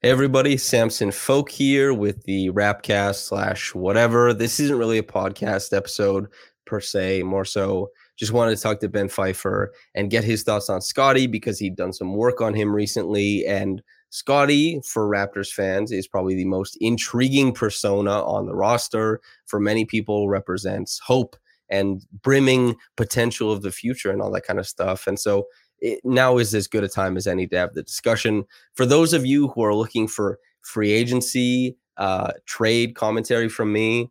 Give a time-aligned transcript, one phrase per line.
[0.00, 4.32] Hey everybody, Samson Folk here with the Rapcast slash whatever.
[4.32, 6.28] This isn't really a podcast episode
[6.66, 10.70] per se, more so just wanted to talk to Ben Pfeifer and get his thoughts
[10.70, 13.44] on Scottie because he'd done some work on him recently.
[13.44, 19.20] And Scottie, for Raptors fans, is probably the most intriguing persona on the roster.
[19.46, 21.36] For many people, represents hope
[21.70, 25.08] and brimming potential of the future and all that kind of stuff.
[25.08, 25.48] And so
[25.80, 28.44] it, now is as good a time as any to have the discussion.
[28.74, 34.10] For those of you who are looking for free agency, uh, trade commentary from me,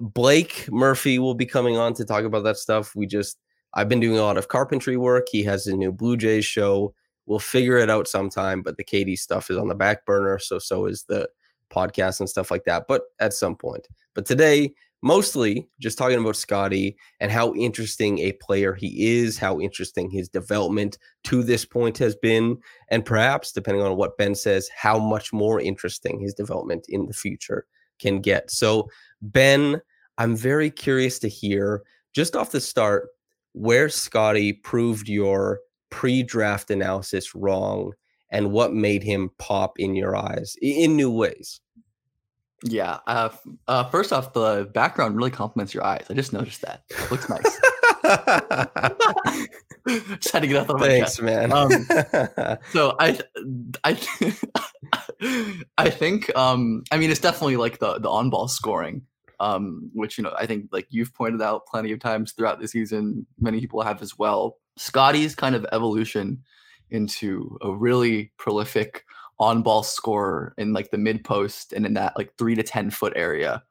[0.00, 2.94] Blake Murphy will be coming on to talk about that stuff.
[2.96, 3.38] We just,
[3.74, 5.26] I've been doing a lot of carpentry work.
[5.30, 6.94] He has a new Blue Jays show.
[7.26, 10.38] We'll figure it out sometime, but the KD stuff is on the back burner.
[10.38, 11.28] So, so is the
[11.70, 13.88] podcast and stuff like that, but at some point.
[14.14, 14.74] But today,
[15.04, 20.30] mostly just talking about Scottie and how interesting a player he is, how interesting his
[20.30, 22.56] development to this point has been,
[22.88, 27.12] and perhaps, depending on what Ben says, how much more interesting his development in the
[27.12, 27.66] future
[28.00, 28.50] can get.
[28.50, 28.88] So,
[29.20, 29.82] Ben,
[30.16, 31.82] I'm very curious to hear
[32.14, 33.08] just off the start
[33.52, 37.92] where Scottie proved your pre draft analysis wrong
[38.30, 41.60] and what made him pop in your eyes in new ways.
[42.62, 43.00] Yeah.
[43.06, 43.28] Uh,
[43.68, 46.06] uh, first off, the background really complements your eyes.
[46.08, 46.84] I just noticed that.
[46.88, 47.60] It looks nice.
[50.20, 51.52] just had to get out of my Thanks, man.
[51.52, 51.70] Um,
[52.72, 53.18] so I,
[53.84, 53.98] I,
[55.78, 56.34] I think.
[56.36, 59.02] Um, I mean, it's definitely like the the on ball scoring,
[59.40, 62.68] um, which you know I think like you've pointed out plenty of times throughout the
[62.68, 63.26] season.
[63.38, 64.58] Many people have as well.
[64.76, 66.42] Scottie's kind of evolution
[66.90, 69.04] into a really prolific
[69.38, 72.90] on ball scorer in like the mid post and in that like three to 10
[72.90, 73.62] foot area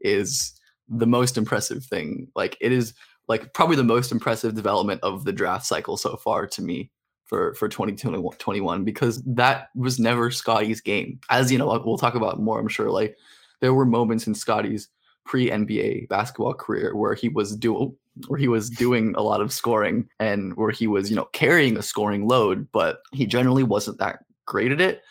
[0.00, 0.52] is
[0.88, 2.28] the most impressive thing.
[2.34, 2.94] Like it is
[3.28, 6.90] like probably the most impressive development of the draft cycle so far to me
[7.26, 11.20] for for 2021 because that was never Scottie's game.
[11.30, 12.90] As you know, we'll talk about more, I'm sure.
[12.90, 13.16] Like
[13.60, 14.88] there were moments in Scottie's
[15.24, 17.94] pre NBA basketball career where he was doing
[18.26, 21.76] where he was doing a lot of scoring and where he was, you know, carrying
[21.76, 24.24] a scoring load, but he generally wasn't that
[24.58, 25.02] at it,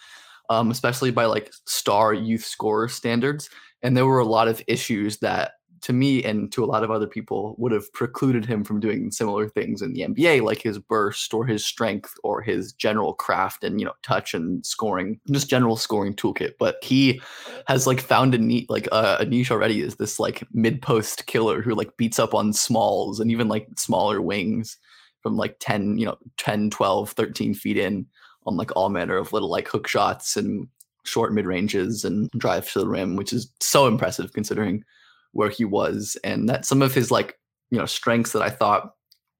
[0.49, 3.49] um, especially by like star youth scorer standards.
[3.81, 6.91] And there were a lot of issues that, to me and to a lot of
[6.91, 10.77] other people, would have precluded him from doing similar things in the NBA, like his
[10.77, 15.49] burst or his strength or his general craft and you know touch and scoring, just
[15.49, 16.55] general scoring toolkit.
[16.59, 17.21] But he
[17.67, 19.81] has like found a neat like uh, a niche already.
[19.81, 23.69] Is this like mid post killer who like beats up on smalls and even like
[23.77, 24.77] smaller wings
[25.21, 28.05] from like 10 you know 10 12 13 feet in
[28.49, 30.67] on like all manner of little like hook shots and
[31.05, 34.83] short mid ranges and drive to the rim, which is so impressive considering
[35.31, 37.37] where he was and that some of his like
[37.69, 38.95] you know strengths that I thought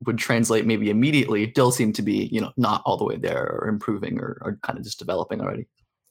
[0.05, 3.59] would translate maybe immediately still seem to be you know not all the way there
[3.59, 5.67] or improving or, or kind of just developing already.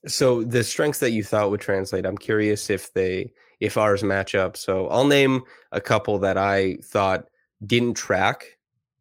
[0.06, 4.34] So the strengths that you thought would translate, I'm curious if they if ours match
[4.34, 4.56] up.
[4.56, 5.42] So I'll name
[5.72, 7.25] a couple that I thought
[7.66, 8.57] didn't track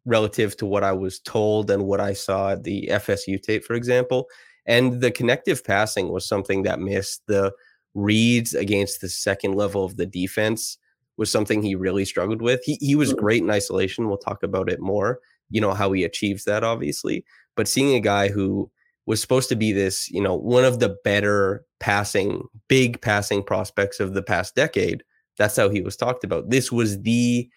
[0.08, 3.74] relative to what I was told and what I saw at the FSU tape, for
[3.74, 4.26] example.
[4.66, 7.22] And the connective passing was something that missed.
[7.26, 7.52] The
[7.94, 10.78] reads against the second level of the defense
[11.16, 12.60] was something he really struggled with.
[12.64, 13.18] He he was hmm.
[13.18, 14.08] great in isolation.
[14.08, 15.20] We'll talk about it more.
[15.50, 17.24] You know how he achieves that, obviously.
[17.56, 18.70] But seeing a guy who
[19.06, 24.00] was supposed to be this, you know, one of the better passing, big passing prospects
[24.00, 25.02] of the past decade.
[25.38, 26.50] That's how he was talked about.
[26.50, 27.48] This was the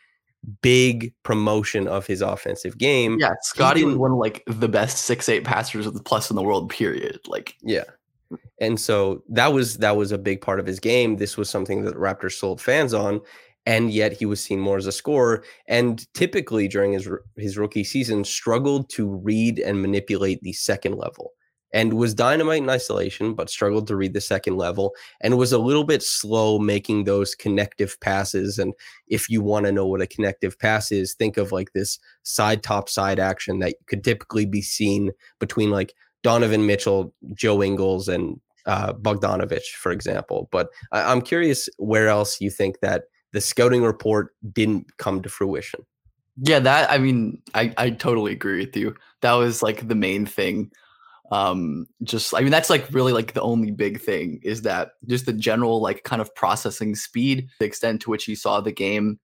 [0.62, 3.18] big promotion of his offensive game.
[3.19, 6.35] Yeah, Scottie was one of like the best six eight passers with the plus in
[6.35, 6.69] the world.
[6.69, 7.19] Period.
[7.28, 7.84] Like yeah,
[8.59, 11.17] and so that was that was a big part of his game.
[11.17, 13.22] This was something that Raptors sold fans on,
[13.66, 15.43] and yet he was seen more as a scorer.
[15.67, 21.34] And typically during his his rookie season, struggled to read and manipulate the second level
[21.73, 25.58] and was dynamite in isolation, but struggled to read the second level and was a
[25.58, 28.59] little bit slow making those connective passes.
[28.59, 28.73] And
[29.08, 32.64] if you want to know what a connective pass is, think of like this side
[32.64, 38.40] top side action that could typically be seen between like Donovan Mitchell, Joe Ingles, and
[38.66, 40.50] uh, Bogdanovich, for example.
[40.52, 45.29] But I- I'm curious where else you think that the scouting report didn't come to
[45.29, 45.85] fruition.
[46.38, 48.96] Yeah, that I mean, I I totally agree with you.
[49.22, 50.72] That was like the main thing
[51.31, 55.25] um just i mean that's like really like the only big thing is that just
[55.25, 59.19] the general like kind of processing speed the extent to which he saw the game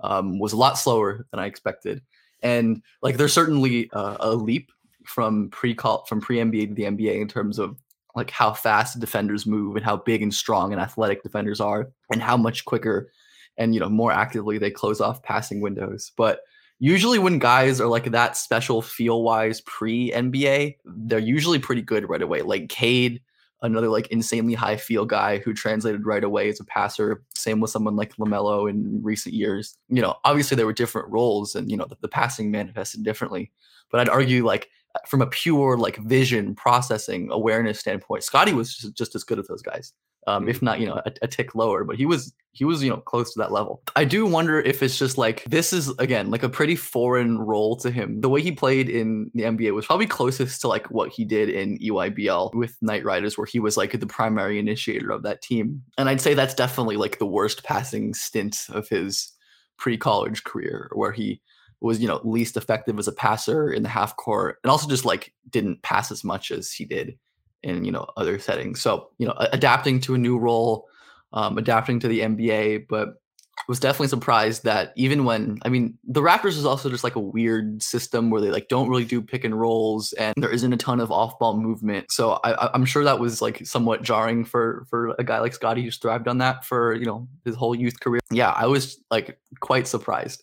[0.00, 2.02] um was a lot slower than i expected.
[2.42, 4.72] And like there's certainly uh, a leap
[5.04, 7.78] from pre call from pre nba to the nba in terms of
[8.16, 12.22] like how fast defenders move and how big and strong and athletic defenders are and
[12.22, 13.10] how much quicker
[13.56, 16.12] and you know more actively they close off passing windows.
[16.16, 16.40] But
[16.80, 22.08] usually when guys are like that special feel wise pre NBA, they're usually pretty good
[22.08, 22.42] right away.
[22.42, 23.20] Like Cade,
[23.62, 27.22] another like insanely high feel guy who translated right away as a passer.
[27.34, 29.76] Same with someone like LaMelo in recent years.
[29.88, 33.52] You know, obviously there were different roles and you know the, the passing manifested differently.
[33.90, 34.68] But I'd argue like
[35.06, 39.46] from a pure like vision processing awareness standpoint, Scottie was just, just as good as
[39.46, 39.92] those guys
[40.26, 40.62] um, if mm.
[40.62, 43.32] not you know a, a, tick lower but he was he was you know close
[43.32, 43.82] to that level.
[43.96, 47.76] I do wonder if it's just like this is again like a pretty foreign role
[47.76, 48.20] to him.
[48.20, 51.48] The way he played in the nba was probably closest to like what he did
[51.48, 55.82] in eybl with knight riders where he was like the primary initiator of that team.
[55.96, 59.32] And i'd say that's definitely like the worst passing stint of his
[59.78, 61.40] pre-college career where he
[61.80, 65.04] was you know least effective as a passer in the half court and also just
[65.04, 67.18] like didn't pass as much as he did
[67.62, 68.80] in you know other settings.
[68.80, 70.86] So you know, adapting to a new role,
[71.32, 73.20] um, adapting to the NBA, but
[73.68, 77.20] was definitely surprised that even when I mean the Raptors is also just like a
[77.20, 80.76] weird system where they like don't really do pick and rolls and there isn't a
[80.76, 82.10] ton of off ball movement.
[82.10, 85.82] So I, I'm sure that was like somewhat jarring for for a guy like Scottie
[85.82, 88.20] who's thrived on that for you know his whole youth career.
[88.30, 90.42] Yeah, I was like quite surprised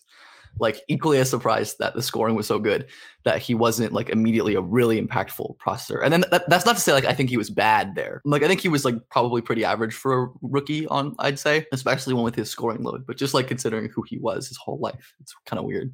[0.58, 2.86] like equally as surprised that the scoring was so good
[3.24, 6.02] that he wasn't like immediately a really impactful processor.
[6.02, 8.22] And then that, that's not to say like I think he was bad there.
[8.24, 11.66] Like I think he was like probably pretty average for a rookie on I'd say,
[11.72, 13.06] especially one with his scoring load.
[13.06, 15.92] But just like considering who he was his whole life, it's kind of weird.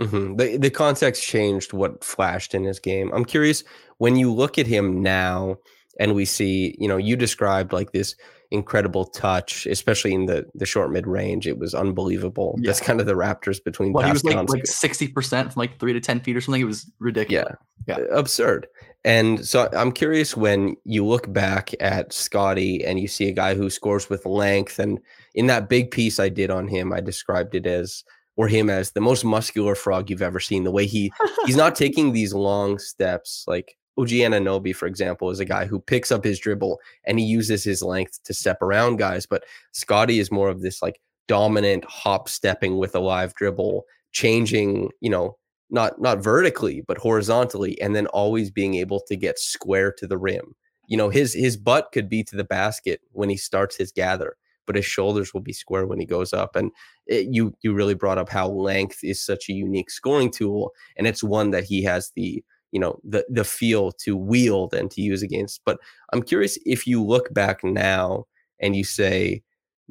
[0.00, 0.36] Mm-hmm.
[0.36, 3.10] The the context changed what flashed in his game.
[3.14, 3.64] I'm curious
[3.98, 5.56] when you look at him now
[5.98, 8.14] and we see, you know, you described like this
[8.50, 11.46] incredible touch, especially in the the short mid range.
[11.46, 12.56] It was unbelievable.
[12.58, 12.68] Yeah.
[12.68, 13.92] That's kind of the Raptors between.
[13.92, 16.60] Well, he was like like sixty percent from like three to ten feet or something.
[16.60, 17.54] It was ridiculous.
[17.86, 18.66] Yeah, yeah, uh, absurd.
[19.04, 23.54] And so I'm curious when you look back at Scottie and you see a guy
[23.54, 24.98] who scores with length, and
[25.34, 28.04] in that big piece I did on him, I described it as
[28.36, 30.64] or him as the most muscular frog you've ever seen.
[30.64, 31.12] The way he
[31.46, 35.80] he's not taking these long steps like OG Anunoby, for example, is a guy who
[35.80, 39.26] picks up his dribble and he uses his length to step around guys.
[39.26, 44.90] But Scottie is more of this like dominant hop stepping with a live dribble, changing,
[45.00, 45.36] you know,
[45.70, 50.18] not not vertically, but horizontally, and then always being able to get square to the
[50.18, 50.54] rim.
[50.86, 54.36] You know, his his butt could be to the basket when he starts his gather,
[54.66, 56.54] but his shoulders will be square when he goes up.
[56.54, 56.70] And
[57.06, 61.06] it, you you really brought up how length is such a unique scoring tool, and
[61.06, 65.00] it's one that he has the you know the the feel to wield and to
[65.00, 65.78] use against but
[66.12, 68.24] i'm curious if you look back now
[68.60, 69.42] and you say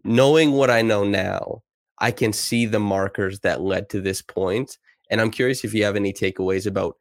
[0.04, 1.62] knowing what i know now
[2.00, 4.78] i can see the markers that led to this point
[5.10, 6.96] and i'm curious if you have any takeaways about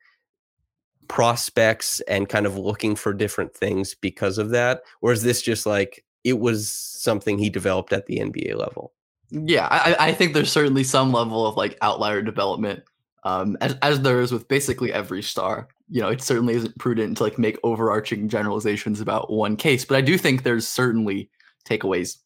[1.09, 5.67] prospects and kind of looking for different things because of that or is this just
[5.67, 8.93] like it was something he developed at the nba level?
[9.31, 12.85] Yeah i, I think there's certainly some level of like outlier development
[13.25, 15.69] um, as, as there is with basically every star.
[15.91, 19.97] You know, it certainly isn't prudent to like make overarching generalizations about one case, but
[19.97, 21.31] I do think there's certainly
[21.69, 22.19] takeaways.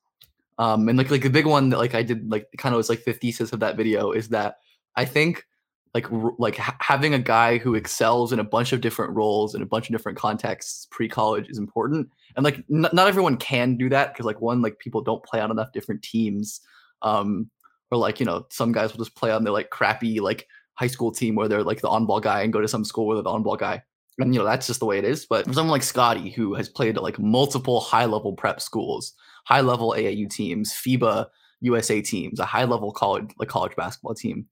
[0.58, 2.88] Um, and like like the big one that like I did like kind of was
[2.88, 4.58] like the thesis of that video is that
[4.96, 5.46] I think
[5.94, 6.06] like
[6.38, 9.66] like ha- having a guy who excels in a bunch of different roles in a
[9.66, 14.12] bunch of different contexts pre-college is important and like n- not everyone can do that
[14.12, 16.60] because like one like people don't play on enough different teams
[17.02, 17.50] um
[17.90, 20.46] or like you know some guys will just play on their like crappy like
[20.78, 23.06] high school team where they're like the on ball guy and go to some school
[23.06, 23.82] where they're the on ball guy.
[24.18, 25.26] And you know, that's just the way it is.
[25.26, 29.60] But someone like Scottie, who has played at like multiple high level prep schools, high
[29.60, 31.26] level AAU teams, FIBA
[31.62, 34.46] USA teams, a high level college like college basketball team.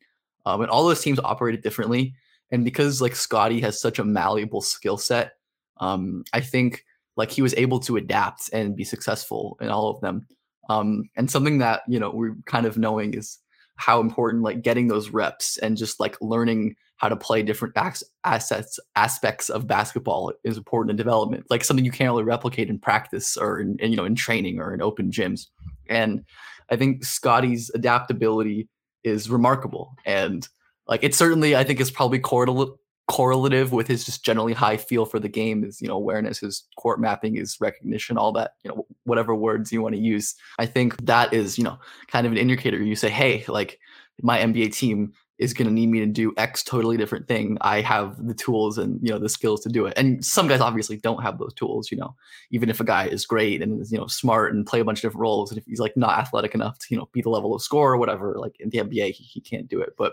[0.44, 2.14] Um, and all those teams operated differently.
[2.50, 5.34] And because like Scottie has such a malleable skill set,
[5.78, 6.84] um, I think
[7.16, 10.26] like he was able to adapt and be successful in all of them.
[10.68, 13.38] Um, and something that you know we're kind of knowing is
[13.76, 17.76] how important like getting those reps and just like learning how to play different
[18.24, 22.78] assets aspects of basketball is important in development like something you can't really replicate in
[22.78, 25.46] practice or in, in you know in training or in open gyms.
[25.88, 26.24] And
[26.70, 28.68] i think scottie's adaptability
[29.04, 30.48] is remarkable and
[30.88, 32.74] like it certainly i think is probably correlative
[33.08, 36.64] correlative with his just generally high feel for the game is you know awareness his
[36.76, 40.66] court mapping his recognition all that you know whatever words you want to use i
[40.66, 43.78] think that is you know kind of an indicator you say hey like
[44.22, 47.82] my nba team is going to need me to do X totally different thing, I
[47.82, 49.92] have the tools and you know the skills to do it.
[49.96, 51.90] And some guys obviously don't have those tools.
[51.90, 52.14] You know,
[52.50, 54.98] even if a guy is great and is you know smart and play a bunch
[54.98, 57.28] of different roles, and if he's like not athletic enough to you know be the
[57.28, 59.90] level of score or whatever, like in the NBA, he, he can't do it.
[59.98, 60.12] But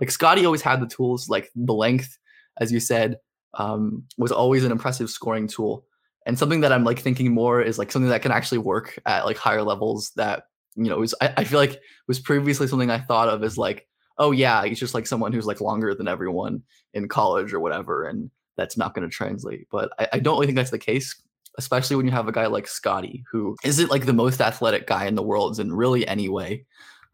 [0.00, 2.18] like Scottie always had the tools, like the length,
[2.60, 3.18] as you said,
[3.54, 5.86] um, was always an impressive scoring tool.
[6.26, 9.26] And something that I'm like thinking more is like something that can actually work at
[9.26, 12.98] like higher levels that you know was I, I feel like was previously something I
[12.98, 13.86] thought of as like
[14.18, 18.06] oh yeah, he's just like someone who's like longer than everyone in college or whatever,
[18.06, 19.66] and that's not going to translate.
[19.70, 21.20] But I, I, don't really think that's the case,
[21.58, 25.06] especially when you have a guy like Scottie, who isn't like the most athletic guy
[25.06, 26.64] in the world in really any way.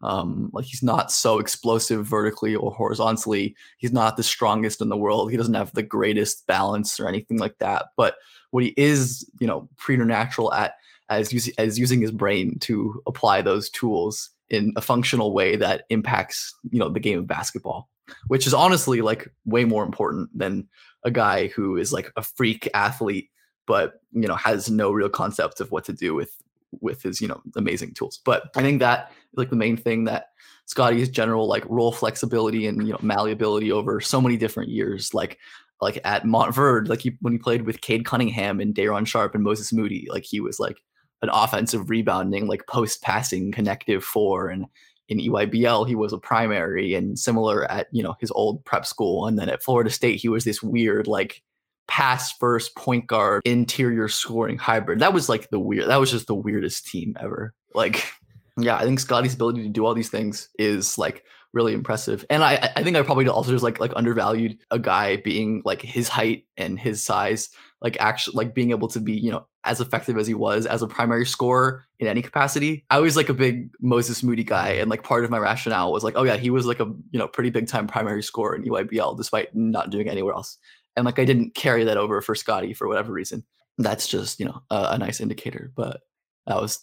[0.03, 3.55] Um, like he's not so explosive vertically or horizontally.
[3.77, 5.29] He's not the strongest in the world.
[5.29, 7.87] He doesn't have the greatest balance or anything like that.
[7.97, 8.15] But
[8.49, 10.73] what he is, you know, preternatural at
[11.11, 15.83] as using as using his brain to apply those tools in a functional way that
[15.89, 17.89] impacts you know the game of basketball
[18.27, 20.67] which is honestly like way more important than
[21.03, 23.29] a guy who is like a freak athlete
[23.67, 26.41] but you know has no real concept of what to do with
[26.79, 30.27] with his you know amazing tools but i think that like the main thing that
[30.65, 35.37] scottie's general like role flexibility and you know malleability over so many different years like
[35.81, 39.43] like at Montverde, like he, when he played with Cade Cunningham and Day'Ron Sharpe and
[39.43, 40.77] Moses Moody, like he was like
[41.23, 44.49] an offensive rebounding, like post passing connective four.
[44.49, 44.67] And
[45.09, 49.27] in EYBL, he was a primary and similar at, you know, his old prep school.
[49.27, 51.41] And then at Florida State, he was this weird, like,
[51.91, 54.99] pass first point guard interior scoring hybrid.
[54.99, 57.53] That was like the weird, that was just the weirdest team ever.
[57.73, 58.09] Like,
[58.57, 62.25] yeah, I think Scottie's ability to do all these things is like really impressive.
[62.29, 65.81] And I, I think I probably also just like like undervalued a guy being like
[65.81, 67.49] his height and his size,
[67.81, 70.81] like actually like being able to be, you know, as effective as he was as
[70.81, 72.85] a primary scorer in any capacity.
[72.89, 76.05] I was like a big Moses Moody guy, and like part of my rationale was
[76.05, 78.63] like, oh yeah, he was like a you know pretty big time primary scorer in
[78.63, 80.57] EYBL despite not doing anywhere else.
[80.95, 83.43] And like I didn't carry that over for Scottie for whatever reason.
[83.77, 86.01] That's just you know a, a nice indicator, but
[86.47, 86.79] that was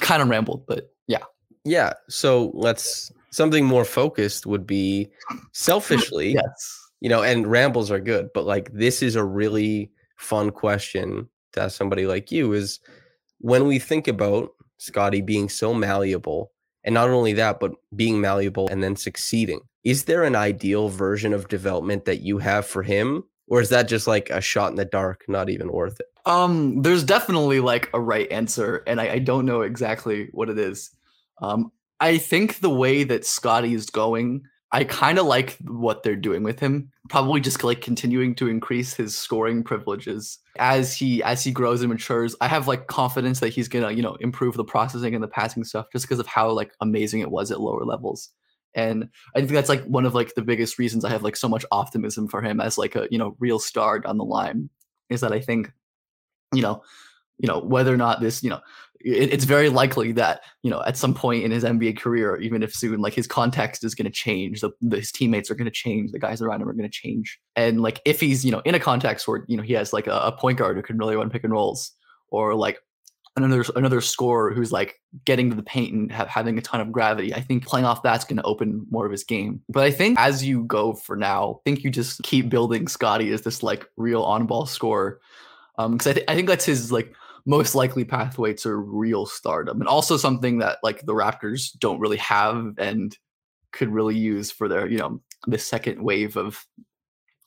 [0.00, 1.24] kind of rambled, but yeah.
[1.64, 1.94] Yeah.
[2.08, 5.10] So let's something more focused would be
[5.52, 6.32] selfishly.
[6.34, 6.80] yes.
[7.00, 11.62] You know, and rambles are good, but like this is a really fun question to
[11.62, 12.80] ask somebody like you is
[13.38, 16.52] when we think about Scottie being so malleable,
[16.84, 21.32] and not only that, but being malleable and then succeeding, is there an ideal version
[21.32, 23.22] of development that you have for him?
[23.46, 26.06] Or is that just like a shot in the dark, not even worth it?
[26.26, 30.58] Um, there's definitely like a right answer, and I, I don't know exactly what it
[30.58, 30.90] is.
[31.40, 36.16] Um, I think the way that scottie is going I kind of like what they're
[36.16, 36.90] doing with him.
[37.08, 41.90] Probably just like continuing to increase his scoring privileges as he as he grows and
[41.90, 42.34] matures.
[42.40, 45.62] I have like confidence that he's gonna you know improve the processing and the passing
[45.62, 48.30] stuff just because of how like amazing it was at lower levels.
[48.76, 51.48] And I think that's like one of like the biggest reasons I have like so
[51.48, 54.68] much optimism for him as like a you know real star down the line
[55.10, 55.72] is that I think
[56.54, 56.82] you know
[57.38, 58.60] you know whether or not this you know
[59.00, 62.62] it, it's very likely that you know at some point in his NBA career, even
[62.62, 65.64] if soon, like his context is going to change, the, the, his teammates are going
[65.64, 68.52] to change, the guys around him are going to change, and like if he's you
[68.52, 70.82] know in a context where you know he has like a, a point guard who
[70.82, 71.92] can really run pick and rolls,
[72.28, 72.78] or like
[73.36, 76.90] another another scorer who's like getting to the paint and have, having a ton of
[76.90, 77.34] gravity.
[77.34, 79.62] I think playing off that's going to open more of his game.
[79.68, 83.32] But I think as you go for now, I think you just keep building Scottie
[83.32, 85.20] as this like real on ball scorer.
[85.78, 87.14] Um, because I, th- I think that's his like
[87.46, 92.16] most likely pathway to real stardom and also something that like the raptors don't really
[92.16, 93.16] have and
[93.72, 96.66] could really use for their you know the second wave of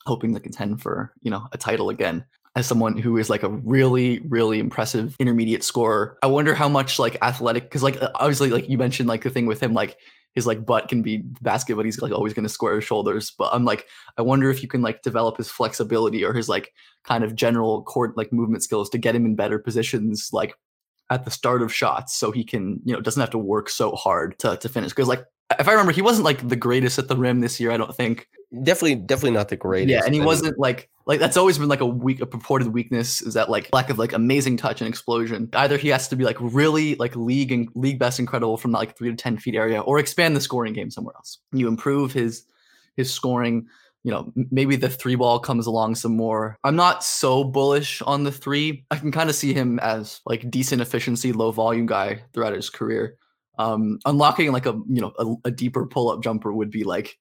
[0.06, 2.24] hoping to contend for you know a title again
[2.56, 6.98] as someone who is like a really really impressive intermediate scorer i wonder how much
[6.98, 9.96] like athletic because like uh, obviously like you mentioned like the thing with him like
[10.34, 13.32] his like butt can be basket, but he's like always going to square his shoulders.
[13.36, 16.72] But I'm like, I wonder if you can like develop his flexibility or his like
[17.04, 20.54] kind of general court like movement skills to get him in better positions, like
[21.10, 23.92] at the start of shots, so he can you know doesn't have to work so
[23.92, 24.90] hard to to finish.
[24.90, 25.24] Because like
[25.58, 27.70] if I remember, he wasn't like the greatest at the rim this year.
[27.70, 28.28] I don't think.
[28.62, 29.90] Definitely, definitely not the greatest.
[29.90, 33.22] Yeah, and he wasn't like like that's always been like a weak, a purported weakness
[33.22, 35.48] is that like lack of like amazing touch and explosion.
[35.54, 38.96] Either he has to be like really like league and league best incredible from like
[38.96, 41.38] three to ten feet area, or expand the scoring game somewhere else.
[41.52, 42.44] You improve his
[42.96, 43.66] his scoring.
[44.02, 46.58] You know, maybe the three ball comes along some more.
[46.64, 48.86] I'm not so bullish on the three.
[48.90, 52.70] I can kind of see him as like decent efficiency, low volume guy throughout his
[52.70, 53.18] career
[53.60, 57.18] um, unlocking like a you know a, a deeper pull up jumper would be like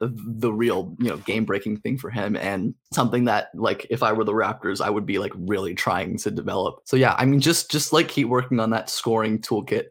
[0.00, 4.12] the real you know game breaking thing for him and something that like if i
[4.12, 7.40] were the raptors i would be like really trying to develop so yeah i mean
[7.40, 9.86] just just like keep working on that scoring toolkit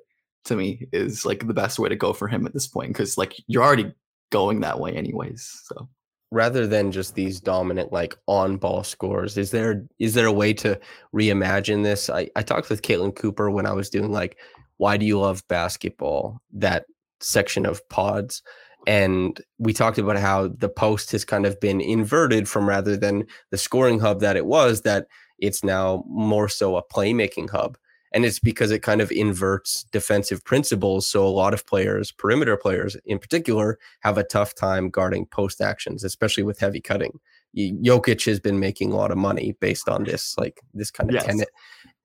[0.46, 3.18] to me is like the best way to go for him at this point because
[3.18, 3.92] like you're already
[4.32, 5.62] going that way anyways.
[5.66, 5.90] So
[6.32, 10.52] rather than just these dominant like on ball scores is there is there a way
[10.52, 10.78] to
[11.14, 14.38] reimagine this i, I talked with caitlin cooper when i was doing like
[14.78, 16.86] why do you love basketball that
[17.20, 18.42] section of pods
[18.88, 23.26] and we talked about how the post has kind of been inverted from rather than
[23.50, 25.08] the scoring hub that it was that
[25.40, 27.78] it's now more so a playmaking hub
[28.16, 31.06] and it's because it kind of inverts defensive principles.
[31.06, 35.60] So a lot of players, perimeter players in particular, have a tough time guarding post
[35.60, 37.20] actions, especially with heavy cutting.
[37.58, 41.16] Jokic has been making a lot of money based on this, like this kind of
[41.16, 41.26] yes.
[41.26, 41.50] tenet.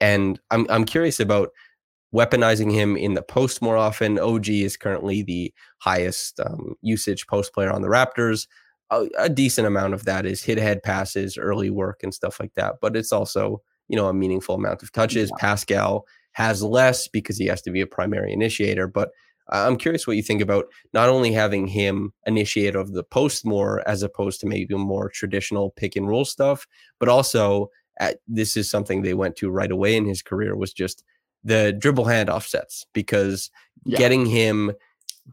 [0.00, 1.50] And I'm I'm curious about
[2.14, 4.18] weaponizing him in the post more often.
[4.18, 8.46] OG is currently the highest um, usage post player on the Raptors.
[8.90, 12.52] A, a, decent amount of that is hit ahead passes, early work, and stuff like
[12.54, 12.76] that.
[12.80, 15.30] But it's also you know, a meaningful amount of touches.
[15.30, 15.36] Yeah.
[15.40, 18.86] Pascal has less because he has to be a primary initiator.
[18.86, 19.10] But
[19.48, 23.86] I'm curious what you think about not only having him initiate of the post more
[23.88, 26.68] as opposed to maybe more traditional pick and roll stuff,
[27.00, 30.72] but also at, this is something they went to right away in his career was
[30.72, 31.02] just
[31.44, 33.50] the dribble hand offsets because
[33.84, 33.98] yeah.
[33.98, 34.72] getting him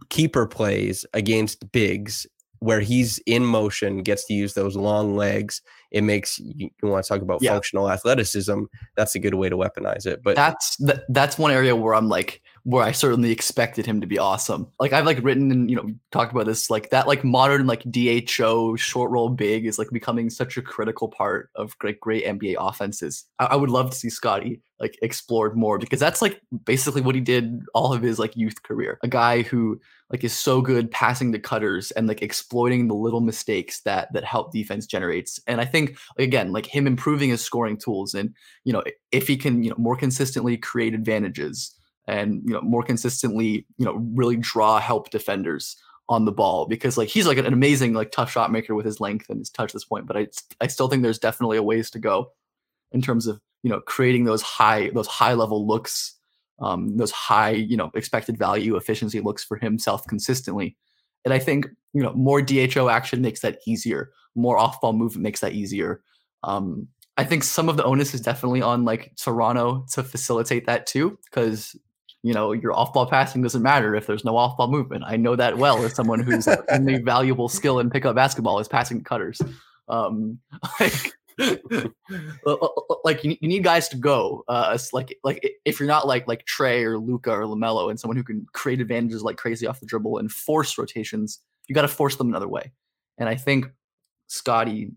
[0.09, 2.27] keeper plays against bigs
[2.59, 5.61] where he's in motion, gets to use those long legs.
[5.91, 7.51] It makes you, want to talk about yeah.
[7.51, 8.63] functional athleticism.
[8.95, 10.23] That's a good way to weaponize it.
[10.23, 14.07] But that's th- that's one area where I'm like, where I certainly expected him to
[14.07, 14.67] be awesome.
[14.77, 17.81] Like I've like written and you know talked about this like that like modern like
[17.89, 22.57] DHO short roll big is like becoming such a critical part of like great NBA
[22.59, 23.23] offenses.
[23.39, 27.15] I, I would love to see Scottie like explored more because that's like basically what
[27.15, 28.99] he did all of his like youth career.
[29.01, 29.79] A guy who
[30.11, 34.25] like is so good passing to cutters and like exploiting the little mistakes that that
[34.25, 35.39] help defense generates.
[35.47, 38.83] And I think again, like him improving his scoring tools and you know
[39.13, 41.73] if he can you know more consistently create advantages
[42.07, 45.75] and you know more consistently you know really draw help defenders
[46.09, 49.01] on the ball because like he's like an amazing like tough shot maker with his
[49.01, 50.07] length and his touch at this point.
[50.07, 50.27] But I
[50.61, 52.31] I still think there's definitely a ways to go
[52.91, 56.17] in terms of you know creating those high those high level looks
[56.59, 60.75] um, those high, you know, expected value efficiency looks for himself consistently.
[61.25, 64.11] And I think, you know, more DHO action makes that easier.
[64.35, 66.01] More off ball movement makes that easier.
[66.43, 70.85] Um, I think some of the onus is definitely on like Toronto to facilitate that
[70.85, 71.75] too, because
[72.23, 75.03] you know your off ball passing doesn't matter if there's no off ball movement.
[75.05, 79.03] I know that well as someone whose only valuable skill in pickup basketball is passing
[79.03, 79.41] cutters.
[79.87, 80.39] Um,
[80.79, 81.13] like
[83.03, 84.43] like you, need guys to go.
[84.47, 88.17] Uh, like like if you're not like like Trae or Luka or Lamelo and someone
[88.17, 91.87] who can create advantages like crazy off the dribble and force rotations, you got to
[91.87, 92.71] force them another way.
[93.19, 93.67] And I think
[94.27, 94.91] Scottie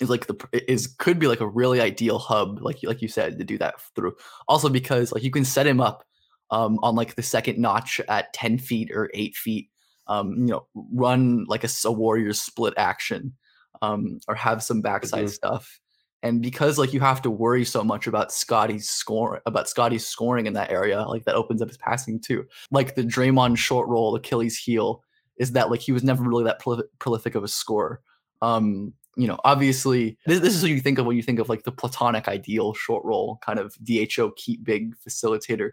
[0.00, 0.36] is like the
[0.68, 3.80] is could be like a really ideal hub, like like you said, to do that
[3.94, 4.14] through.
[4.46, 6.05] Also because like you can set him up
[6.50, 9.70] um, on like the second notch at ten feet or eight feet.
[10.08, 13.32] Um, you know, run like a, a Warriors split action
[13.82, 15.28] um, or have some backside mm-hmm.
[15.28, 15.80] stuff.
[16.22, 20.46] And because like you have to worry so much about Scottie's score about Scottie's scoring
[20.46, 22.44] in that area, like that opens up his passing too.
[22.70, 25.02] Like the Draymond short roll, Achilles heel,
[25.38, 28.00] is that like he was never really that prolific, prolific of a scorer.
[28.42, 31.48] Um, you know, obviously, this, this is what you think of when you think of
[31.48, 35.70] like the platonic ideal short roll kind of DHO keep big facilitator.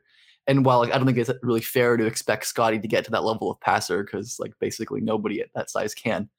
[0.48, 3.12] And while like, I don't think it's really fair to expect Scottie to get to
[3.12, 6.30] that level of passer because like basically nobody at that size can.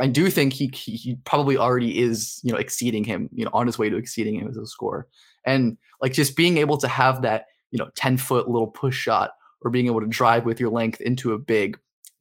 [0.00, 3.66] I do think he, he probably already is, you know, exceeding him, you know, on
[3.66, 5.06] his way to exceeding him as a scorer.
[5.46, 9.32] And like just being able to have that, you know, 10 foot little push shot
[9.60, 11.78] or being able to drive with your length into a big.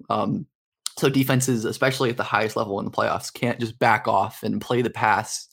[0.10, 0.46] Um,
[0.98, 4.62] so defenses, especially at the highest level in the playoffs, can't just back off and
[4.62, 5.48] play the pass.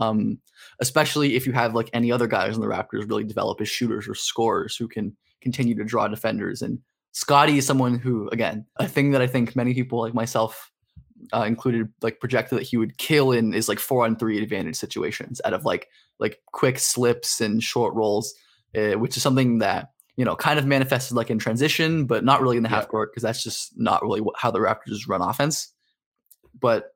[0.00, 0.38] Um,
[0.80, 4.08] especially if you have like any other guys in the Raptors really develop as shooters
[4.08, 6.62] or scorers who can continue to draw defenders.
[6.62, 6.78] And
[7.12, 10.70] Scottie is someone who, again, a thing that I think many people like myself
[11.32, 14.76] uh, included like projected that he would kill in is like four on three advantage
[14.76, 18.34] situations out of like like quick slips and short rolls,
[18.76, 22.40] uh, which is something that you know kind of manifested like in transition, but not
[22.40, 22.76] really in the yeah.
[22.76, 25.72] half court because that's just not really what, how the Raptors run offense.
[26.58, 26.92] But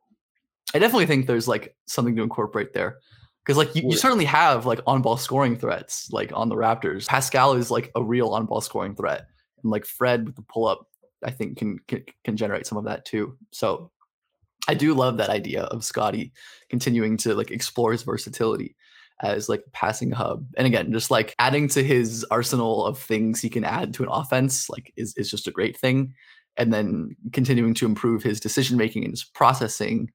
[0.74, 2.98] I definitely think there's like something to incorporate there
[3.44, 7.06] because like you, you, certainly have like on ball scoring threats like on the Raptors.
[7.06, 9.26] Pascal is like a real on ball scoring threat,
[9.62, 10.88] and like Fred with the pull up,
[11.22, 13.36] I think can, can can generate some of that too.
[13.52, 13.90] So
[14.66, 16.32] I do love that idea of Scottie
[16.70, 18.76] continuing to like explore his versatility
[19.22, 20.46] as like a passing hub.
[20.56, 24.08] And again, just like adding to his arsenal of things he can add to an
[24.10, 26.14] offense, like is, is just a great thing.
[26.56, 30.10] And then continuing to improve his decision making and his processing.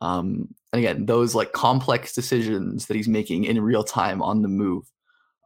[0.00, 4.48] Um, and again, those like complex decisions that he's making in real time on the
[4.48, 4.90] move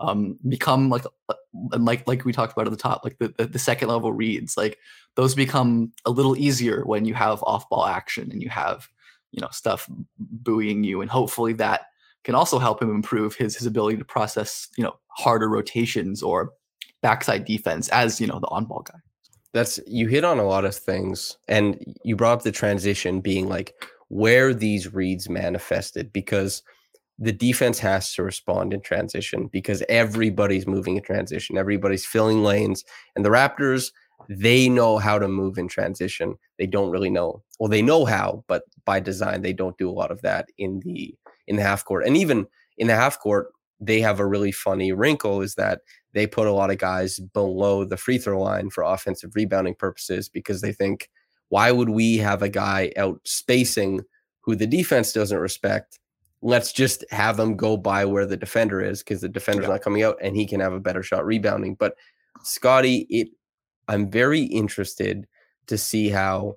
[0.00, 1.34] um, become like uh,
[1.78, 4.56] like like we talked about at the top, like the, the, the second level reads,
[4.56, 4.78] like
[5.14, 8.88] those become a little easier when you have off ball action and you have
[9.30, 9.88] you know stuff
[10.18, 11.82] buoying you, and hopefully that
[12.24, 16.52] can also help him improve his his ability to process you know harder rotations or
[17.02, 18.98] backside defense as you know the on ball guy.
[19.52, 23.48] That's you hit on a lot of things, and you brought up the transition being
[23.48, 23.74] like
[24.14, 26.62] where these reads manifested because
[27.18, 32.84] the defense has to respond in transition because everybody's moving in transition, everybody's filling lanes,
[33.16, 33.90] and the Raptors
[34.28, 36.36] they know how to move in transition.
[36.60, 39.98] They don't really know, well, they know how, but by design they don't do a
[39.98, 41.12] lot of that in the
[41.48, 42.46] in the half court, and even
[42.78, 43.48] in the half court
[43.80, 45.80] they have a really funny wrinkle is that
[46.12, 50.28] they put a lot of guys below the free throw line for offensive rebounding purposes
[50.28, 51.10] because they think
[51.54, 54.00] why would we have a guy out spacing
[54.40, 56.00] who the defense doesn't respect
[56.42, 59.70] let's just have him go by where the defender is because the defender's yeah.
[59.70, 61.74] not coming out and he can have a better shot rebounding.
[61.74, 61.94] But
[62.42, 63.28] Scottie, it
[63.88, 65.26] I'm very interested
[65.68, 66.56] to see how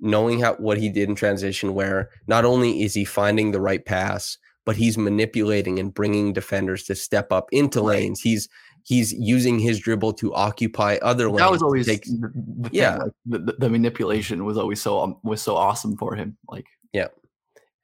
[0.00, 3.84] knowing how what he did in transition where not only is he finding the right
[3.86, 8.00] pass but he's manipulating and bringing defenders to step up into right.
[8.00, 8.48] lanes he's
[8.84, 12.96] he's using his dribble to occupy other lanes that was always take, the, the yeah.
[12.96, 17.08] like the, the, manipulation was always so um, was so awesome for him like yeah.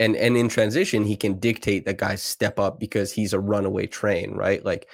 [0.01, 3.87] And and in transition he can dictate that guys step up because he's a runaway
[3.87, 4.65] train right?
[4.65, 4.89] Like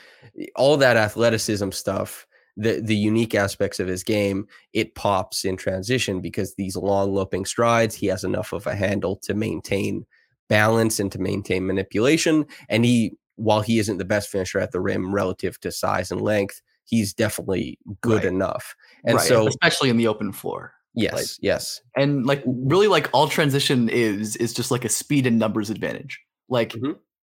[0.56, 6.20] all that athleticism stuff the the unique aspects of his game it pops in transition
[6.20, 10.06] because these long loping strides he has enough of a handle to maintain
[10.48, 14.80] balance and to maintain manipulation and he while he isn't the best finisher at the
[14.80, 18.32] rim relative to size and length he's definitely good right.
[18.32, 19.26] enough and right.
[19.26, 21.80] so especially in the open floor Yes, like, yes.
[21.96, 26.20] And like really like all transition is is just like a speed and numbers advantage.
[26.48, 26.92] Like mm-hmm.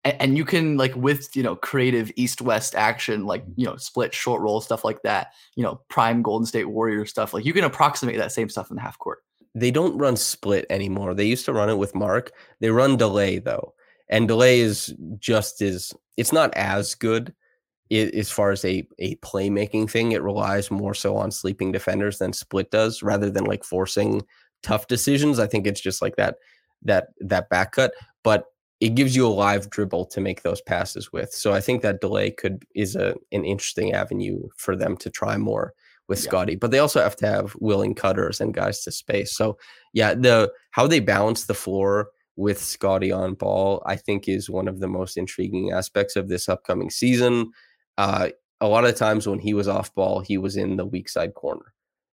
[0.03, 3.77] and, and, you can like with, you know, creative east west action like, you know,
[3.77, 7.53] split short roll stuff like that, you know, prime Golden State Warrior stuff, like you
[7.53, 9.19] can approximate that same stuff in the half court.
[9.53, 11.13] They don't run split anymore.
[11.13, 12.31] They used to run it with Marc.
[12.59, 13.73] They run delay though.
[14.09, 17.33] And delay is just as it's not as good
[17.91, 22.33] as far as a a playmaking thing, it relies more so on sleeping defenders than
[22.33, 24.23] split does, rather than like forcing
[24.63, 25.39] tough decisions.
[25.39, 26.37] I think it's just like that
[26.83, 28.45] that that back cut, but
[28.81, 31.31] it gives you a live dribble to make those passes with.
[31.31, 35.37] So I think that delay could is a an interesting avenue for them to try
[35.37, 35.73] more
[36.07, 36.29] with yeah.
[36.29, 36.55] Scottie.
[36.55, 39.35] But they also have to have willing cutters and guys to space.
[39.35, 39.57] So
[39.93, 44.67] yeah, the how they balance the floor with Scottie on ball, I think is one
[44.67, 47.51] of the most intriguing aspects of this upcoming season
[47.97, 48.29] uh,
[48.61, 51.33] a lot of times when he was off ball, he was in the weak side
[51.33, 51.73] corner.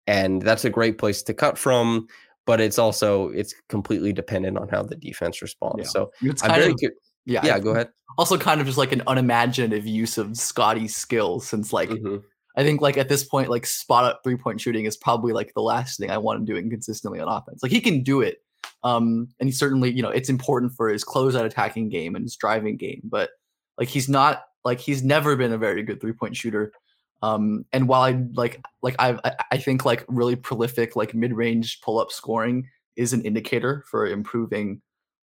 [0.06, 2.06] And that's a great place to cut from,
[2.44, 5.86] but it's also it's completely dependent on how the defense responds.
[5.86, 5.88] Yeah.
[5.88, 6.90] So it's I'm very of, cu-
[7.24, 7.88] yeah, yeah, go ahead.
[8.18, 12.18] Also kind of just like an unimaginative use of Scottie's skills since like mm-hmm.
[12.56, 15.52] I think like at this point, like spot up three point shooting is probably like
[15.54, 17.62] the last thing I want him doing consistently on offense.
[17.62, 18.38] Like he can do it.
[18.86, 22.36] Um, and he certainly, you know, it's important for his closeout attacking game and his
[22.36, 23.30] driving game, but
[23.76, 26.72] like he's not like he's never been a very good three point shooter.
[27.20, 29.18] Um, and while I like like I
[29.50, 34.06] I think like really prolific like mid range pull up scoring is an indicator for
[34.06, 34.80] improving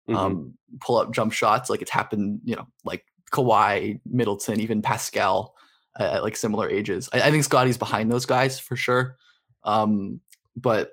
[0.10, 0.18] mm-hmm.
[0.18, 1.70] um, pull up jump shots.
[1.70, 5.56] Like it's happened, you know, like Kawhi, Middleton, even Pascal
[5.98, 7.08] uh, at like similar ages.
[7.14, 9.16] I, I, think Scottie's behind those guys for sure.
[9.64, 10.20] Um,
[10.58, 10.92] but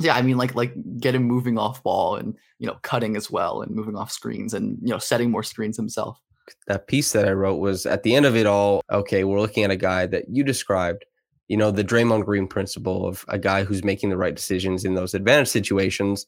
[0.00, 3.30] yeah, I mean, like like get him moving off ball and you know cutting as
[3.30, 6.20] well and moving off screens and you know setting more screens himself
[6.66, 9.64] that piece that I wrote was at the end of it all, okay, we're looking
[9.64, 11.04] at a guy that you described,
[11.48, 14.94] you know, the Draymond Green principle of a guy who's making the right decisions in
[14.94, 16.26] those advantage situations,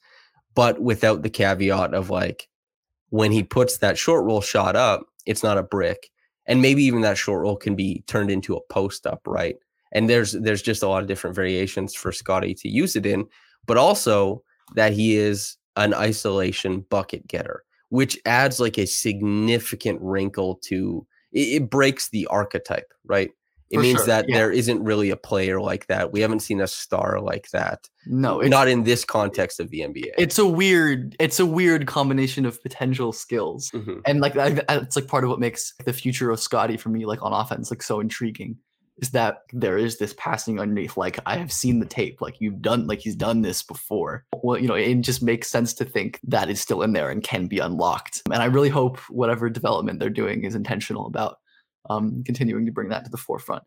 [0.54, 2.48] but without the caveat of like
[3.11, 6.11] when he puts that short roll shot up, it's not a brick.
[6.46, 9.56] And maybe even that short roll can be turned into a post up, right?
[9.92, 13.26] And there's there's just a lot of different variations for Scottie to use it in,
[13.66, 14.42] but also
[14.75, 21.62] that he is an isolation bucket getter which adds like a significant wrinkle to it,
[21.62, 23.31] it breaks the archetype, right?
[23.70, 24.07] It For means sure.
[24.07, 24.37] that yeah.
[24.37, 26.12] there isn't really a player like that.
[26.12, 27.88] We haven't seen a star like that.
[28.05, 30.11] No, not in this context of the NBA.
[30.18, 34.01] It's a weird, it's a weird combination of potential skills, mm-hmm.
[34.07, 37.23] and like it's like part of what makes the future of Scottie for me, like
[37.23, 38.57] on offense, like so intriguing
[39.01, 40.97] is that there is this passing underneath.
[40.97, 42.21] Like I have seen the tape.
[42.21, 44.25] Like you've done, like he's done this before.
[44.43, 47.23] Well, you know, it just makes sense to think that is still in there and
[47.23, 48.23] can be unlocked.
[48.27, 51.39] And I really hope whatever development they're doing is intentional about
[51.89, 53.63] um, continuing to bring that to the forefront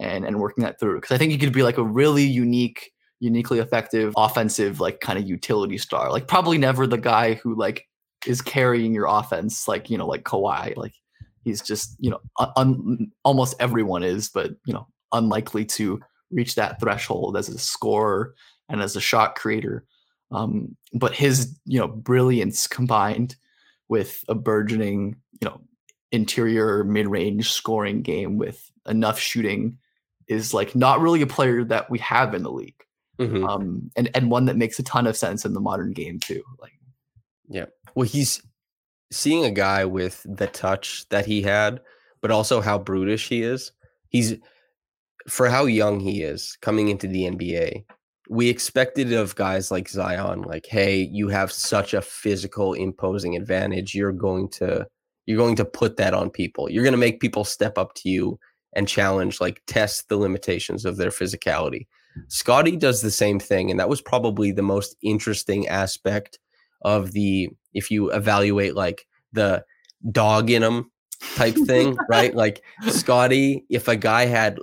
[0.00, 0.96] and and working that through.
[0.96, 5.18] Because I think he could be like a really unique, uniquely effective offensive, like kind
[5.18, 6.10] of utility star.
[6.10, 7.84] Like probably never the guy who like
[8.26, 10.76] is carrying your offense, like you know, like Kawhi.
[10.76, 10.94] Like
[11.44, 12.20] he's just you know
[12.56, 18.34] un- almost everyone is, but you know unlikely to reach that threshold as a scorer
[18.68, 19.84] and as a shot creator.
[20.30, 23.36] Um, but his you know brilliance combined
[23.88, 25.60] with a burgeoning you know
[26.12, 29.78] interior mid-range scoring game with enough shooting
[30.26, 32.82] is like not really a player that we have in the league.
[33.18, 33.44] Mm-hmm.
[33.44, 36.42] Um, and and one that makes a ton of sense in the modern game too.
[36.60, 36.78] Like,
[37.48, 38.40] yeah, well, he's
[39.10, 41.80] seeing a guy with the touch that he had,
[42.20, 43.72] but also how brutish he is.
[44.08, 44.36] He's
[45.28, 47.84] for how young he is coming into the NBA.
[48.30, 53.94] We expected of guys like Zion, like, hey, you have such a physical, imposing advantage.
[53.94, 54.86] You're going to
[55.26, 56.70] you're going to put that on people.
[56.70, 58.38] You're going to make people step up to you
[58.74, 61.86] and challenge, like test the limitations of their physicality.
[62.28, 66.38] Scottie does the same thing, and that was probably the most interesting aspect
[66.82, 69.64] of the if you evaluate like the
[70.10, 70.90] dog in him
[71.36, 72.34] type thing, right?
[72.34, 74.58] Like Scottie, if a guy had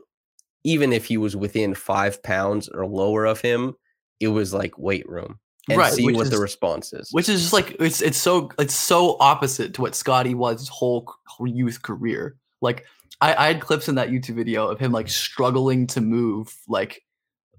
[0.63, 3.75] even if he was within five pounds or lower of him,
[4.19, 5.39] it was like weight room.
[5.69, 7.10] And right, see what is, the response is.
[7.12, 10.69] Which is just like it's it's so it's so opposite to what Scottie was his
[10.69, 11.12] whole
[11.43, 12.36] youth career.
[12.62, 12.86] Like
[13.21, 17.01] I, I had clips in that YouTube video of him like struggling to move like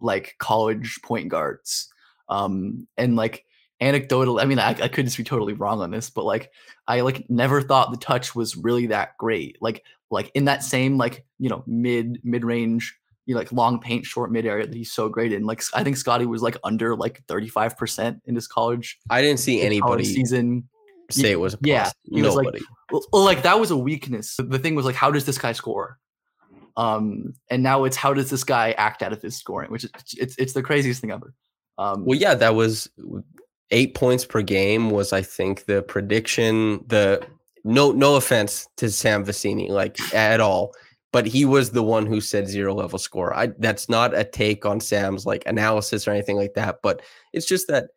[0.00, 1.92] like college point guards.
[2.28, 3.44] Um, and like
[3.80, 6.50] anecdotal, I mean, I, I could just be totally wrong on this, but like
[6.86, 9.58] I like never thought the touch was really that great.
[9.60, 13.80] Like like in that same like you know mid mid range you know, like long
[13.80, 15.44] paint short mid area that he's so great in.
[15.44, 18.98] Like I think Scottie was like under like 35% in his college.
[19.10, 20.68] I didn't see anybody season
[21.10, 21.68] say it was a plus.
[21.68, 22.46] Yeah, he Nobody.
[22.46, 22.62] was
[22.92, 24.36] like well, like that was a weakness.
[24.38, 25.98] The thing was like how does this guy score?
[26.76, 29.90] Um, and now it's how does this guy act out of his scoring, which is
[30.16, 31.34] it's it's the craziest thing ever.
[31.78, 32.88] Um, well, yeah, that was
[33.70, 36.84] eight points per game was I think the prediction.
[36.86, 37.26] The
[37.64, 40.72] no no offense to Sam Vecenie like at all,
[41.12, 43.34] but he was the one who said zero level score.
[43.34, 47.02] I that's not a take on Sam's like analysis or anything like that, but
[47.32, 47.88] it's just that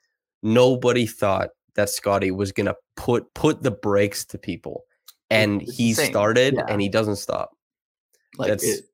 [0.42, 4.86] nobody thought that Scottie was gonna put put the brakes to people,
[5.30, 6.10] and it's he insane.
[6.10, 6.66] started yeah.
[6.68, 7.52] and he doesn't stop.
[8.38, 8.86] Like That's it,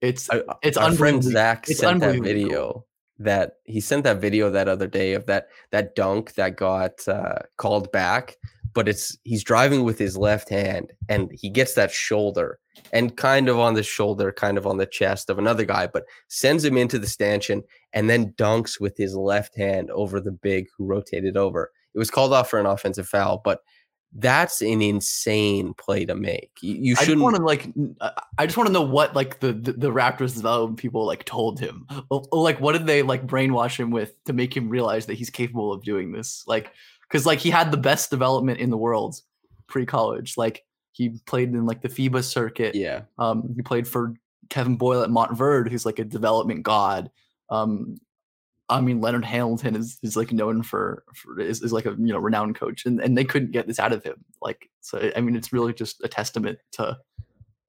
[0.00, 0.28] it's
[0.62, 2.84] it's our friend Zach it's sent that video
[3.18, 7.40] that he sent that video that other day of that that dunk that got uh,
[7.56, 8.36] called back,
[8.74, 12.58] but it's he's driving with his left hand and he gets that shoulder
[12.92, 16.04] and kind of on the shoulder, kind of on the chest of another guy, but
[16.28, 20.66] sends him into the stanchion and then dunks with his left hand over the big
[20.76, 21.72] who rotated over.
[21.94, 23.60] It was called off for an offensive foul, but
[24.12, 26.50] that's an insane play to make.
[26.62, 27.68] You, you shouldn't want to like.
[28.38, 31.60] I just want to know what like the, the, the Raptors development people like told
[31.60, 31.86] him.
[32.32, 35.72] Like, what did they like brainwash him with to make him realize that he's capable
[35.72, 36.44] of doing this?
[36.46, 39.20] Like, because like he had the best development in the world
[39.66, 40.36] pre college.
[40.36, 42.74] Like he played in like the FIBA circuit.
[42.74, 43.02] Yeah.
[43.18, 44.14] Um, he played for
[44.48, 47.10] Kevin Boyle at Montverde, who's like a development god.
[47.50, 47.98] Um,
[48.70, 52.12] I mean, Leonard Hamilton is, is like known for, for is, is like a you
[52.12, 54.24] know renowned coach, and, and they couldn't get this out of him.
[54.42, 56.98] Like, so I mean, it's really just a testament to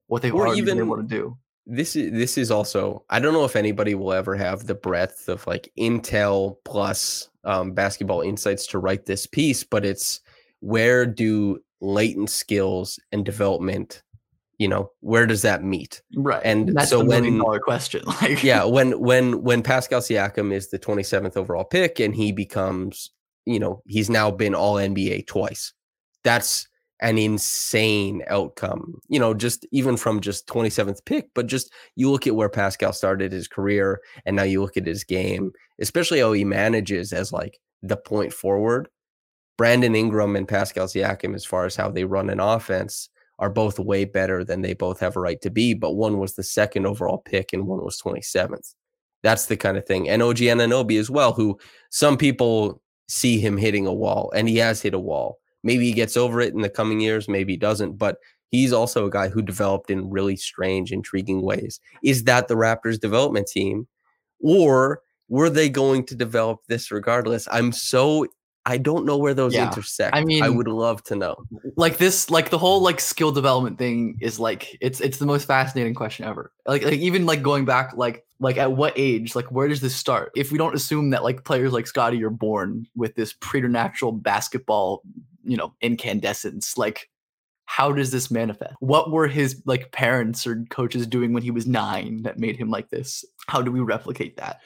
[0.08, 1.38] what they've or even, able to do.
[1.66, 5.30] This is this is also I don't know if anybody will ever have the breadth
[5.30, 10.20] of like Intel plus um, basketball insights to write this piece, but it's
[10.60, 14.04] where do latent skills and development
[14.60, 16.02] you know where does that meet?
[16.16, 16.42] Right.
[16.44, 20.80] And, that's so when dollar question like yeah when when when pascal siakam is the
[20.80, 23.12] 27th overall pick and he becomes
[23.46, 25.74] you know he's now been all nba twice
[26.24, 26.68] that's
[27.02, 32.28] an insane outcome you know just even from just 27th pick but just you look
[32.28, 36.34] at where pascal started his career and now you look at his game especially how
[36.34, 38.90] he manages as like the point forward.
[39.58, 43.80] Brandon ingram and pascal siakam as far as how they run an offense are both
[43.80, 45.74] way better than they both have a right to be.
[45.74, 48.76] But one was the second overall pick and one was 27th.
[49.24, 50.08] That's the kind of thing.
[50.08, 51.58] And OG Anunoby as well, who
[51.90, 55.40] some people see him hitting a wall and he has hit a wall.
[55.64, 57.98] Maybe he gets over it in the coming years, maybe he doesn't.
[57.98, 58.18] But
[58.52, 61.80] he's also a guy who developed in really strange, intriguing ways.
[62.04, 63.88] Is that the Raptors development team?
[64.42, 67.48] Or were they going to develop this regardless?
[67.52, 68.26] I'm so
[68.70, 69.68] I don't know where those yeah.
[69.68, 70.16] intersect.
[70.16, 71.44] I mean, I would love to know.
[71.76, 75.46] Like this, like the whole like skill development thing is like it's it's the most
[75.46, 76.52] fascinating question ever.
[76.68, 79.96] Like like even like going back like like at what age like where does this
[79.96, 80.32] start?
[80.36, 85.02] If we don't assume that like players like Scottie are born with this preternatural basketball,
[85.44, 87.10] you know, incandescence, like
[87.66, 88.76] how does this manifest?
[88.82, 92.70] What were his like parents or coaches doing when he was nine that made him
[92.70, 93.26] like this?
[93.48, 94.60] How do we replicate that?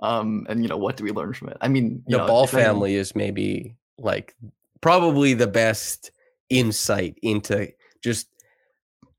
[0.00, 2.46] Um and you know what do we learn from it i mean the know, ball
[2.46, 4.34] family is maybe like
[4.80, 6.10] probably the best
[6.48, 8.28] insight into just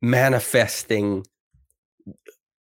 [0.02, 1.26] manifesting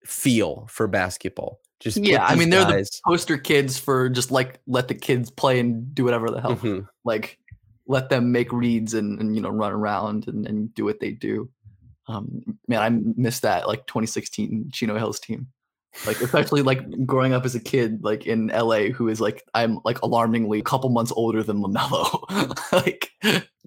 [0.05, 1.59] feel for basketball.
[1.79, 2.89] Just yeah, I mean they're guys...
[2.89, 6.55] the poster kids for just like let the kids play and do whatever the hell.
[6.55, 6.81] Mm-hmm.
[7.03, 7.39] Like
[7.87, 11.11] let them make reads and, and you know run around and, and do what they
[11.11, 11.49] do.
[12.07, 15.47] Um, man, I miss that like 2016 Chino Hills team
[16.05, 19.79] like especially like growing up as a kid like in LA who is like I'm
[19.83, 22.71] like alarmingly a couple months older than LaMelo.
[22.71, 23.11] like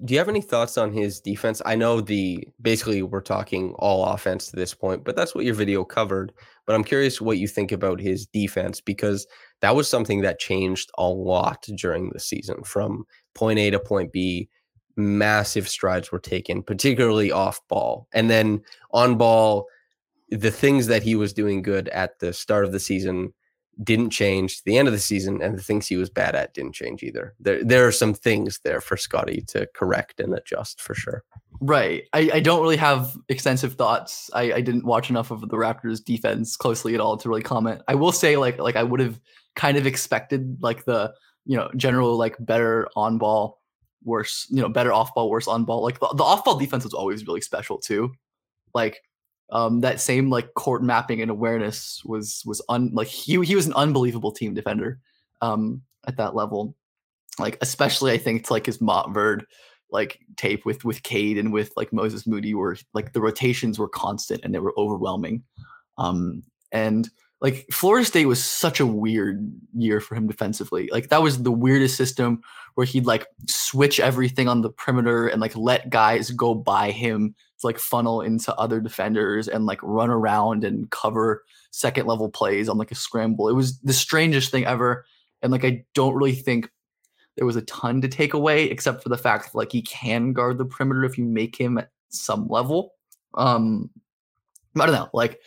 [0.04, 1.62] do you have any thoughts on his defense?
[1.64, 5.54] I know the basically we're talking all offense to this point, but that's what your
[5.54, 6.32] video covered.
[6.66, 9.26] But I'm curious what you think about his defense because
[9.60, 14.12] that was something that changed a lot during the season from point A to point
[14.12, 14.48] B.
[14.96, 18.08] Massive strides were taken, particularly off ball.
[18.12, 19.66] And then on ball,
[20.28, 23.32] the things that he was doing good at the start of the season
[23.82, 26.54] didn't change to the end of the season, and the things he was bad at
[26.54, 27.34] didn't change either.
[27.40, 31.24] There, there are some things there for Scottie to correct and adjust for sure.
[31.60, 32.04] Right.
[32.12, 34.30] I, I don't really have extensive thoughts.
[34.32, 37.82] I, I didn't watch enough of the Raptors defense closely at all to really comment.
[37.88, 39.20] I will say like like I would have
[39.56, 41.12] kind of expected like the
[41.46, 43.60] you know general like better on ball,
[44.02, 45.82] worse you know better off ball, worse on ball.
[45.82, 48.12] Like the, the off ball defense was always really special too.
[48.74, 48.98] Like
[49.50, 53.66] um, that same like court mapping and awareness was was un like he he was
[53.66, 55.00] an unbelievable team defender
[55.42, 56.74] um, at that level.
[57.38, 59.44] Like especially I think it's like his Montverde
[59.90, 63.88] like tape with with Cade and with like Moses Moody were like the rotations were
[63.88, 65.44] constant and they were overwhelming.
[65.98, 67.08] Um, and
[67.44, 70.88] like Florida State was such a weird year for him defensively.
[70.90, 72.40] Like that was the weirdest system
[72.74, 77.34] where he'd like switch everything on the perimeter and like let guys go by him
[77.60, 82.66] to like funnel into other defenders and like run around and cover second level plays
[82.66, 83.50] on like a scramble.
[83.50, 85.04] It was the strangest thing ever.
[85.42, 86.70] And like I don't really think
[87.36, 90.32] there was a ton to take away except for the fact that like he can
[90.32, 92.94] guard the perimeter if you make him at some level.
[93.34, 93.90] Um
[94.80, 95.10] I don't know.
[95.12, 95.40] Like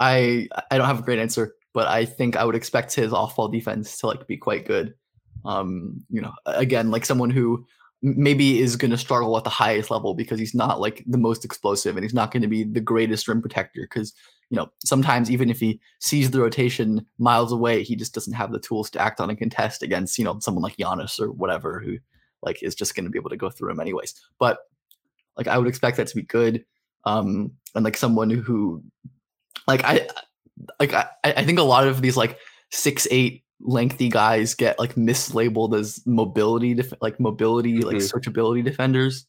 [0.00, 3.48] I I don't have a great answer, but I think I would expect his off-ball
[3.48, 4.94] defense to like be quite good.
[5.44, 7.66] Um, you know, again, like someone who
[8.04, 11.42] maybe is going to struggle at the highest level because he's not like the most
[11.42, 14.12] explosive and he's not going to be the greatest rim protector because
[14.50, 18.52] you know sometimes even if he sees the rotation miles away he just doesn't have
[18.52, 21.80] the tools to act on a contest against you know someone like Giannis or whatever
[21.80, 21.96] who
[22.42, 24.58] like is just going to be able to go through him anyways but
[25.38, 26.62] like I would expect that to be good
[27.04, 28.84] um and like someone who
[29.66, 30.08] like I
[30.78, 32.38] like I, I think a lot of these like
[32.70, 37.88] six eight lengthy guys get like mislabeled as mobility def- like mobility mm-hmm.
[37.88, 39.26] like searchability defenders.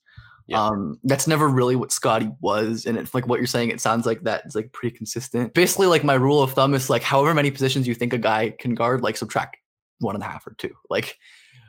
[0.48, 0.64] Yeah.
[0.64, 3.70] Um, that's never really what Scottie was, and it's like what you're saying.
[3.70, 5.56] It sounds like that is like pretty consistent.
[5.56, 8.52] Basically, like my rule of thumb is like however many positions you think a guy
[8.52, 9.58] can guard, like subtract
[10.00, 10.74] one and a half or two.
[10.90, 11.18] Like,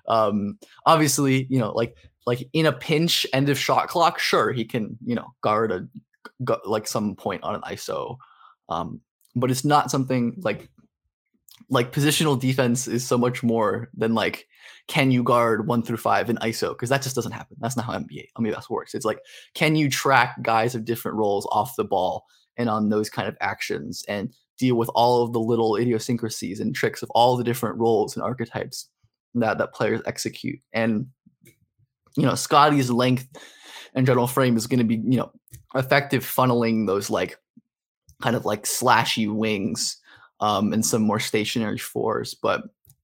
[0.09, 4.67] um, obviously, you know, like like in a pinch, end of shot clock, sure he
[4.67, 5.89] can, you know, guard a
[6.45, 8.19] gu- like some point on an ISO
[8.69, 9.01] um,
[9.35, 10.69] but it's not something like
[11.69, 14.47] like positional defense is so much more than like
[14.89, 17.57] can you guard one through five in ISO because that just doesn't happen.
[17.61, 18.95] That's not how NBA I mean works.
[18.95, 19.21] It's like
[19.55, 22.25] can you track guys of different roles off the ball
[22.57, 26.75] and on those kind of actions and deal with all of the little idiosyncrasies and
[26.75, 28.89] tricks of all the different roles and archetypes
[29.35, 30.61] that that players execute.
[30.73, 31.07] And
[32.17, 33.29] you know, Scottie's length
[33.95, 35.33] and general frame is going to be you know
[35.75, 37.39] effective funneling those like
[38.23, 39.99] kind of like slashy wings
[40.41, 42.35] um, and some more stationary fours.
[42.35, 42.63] But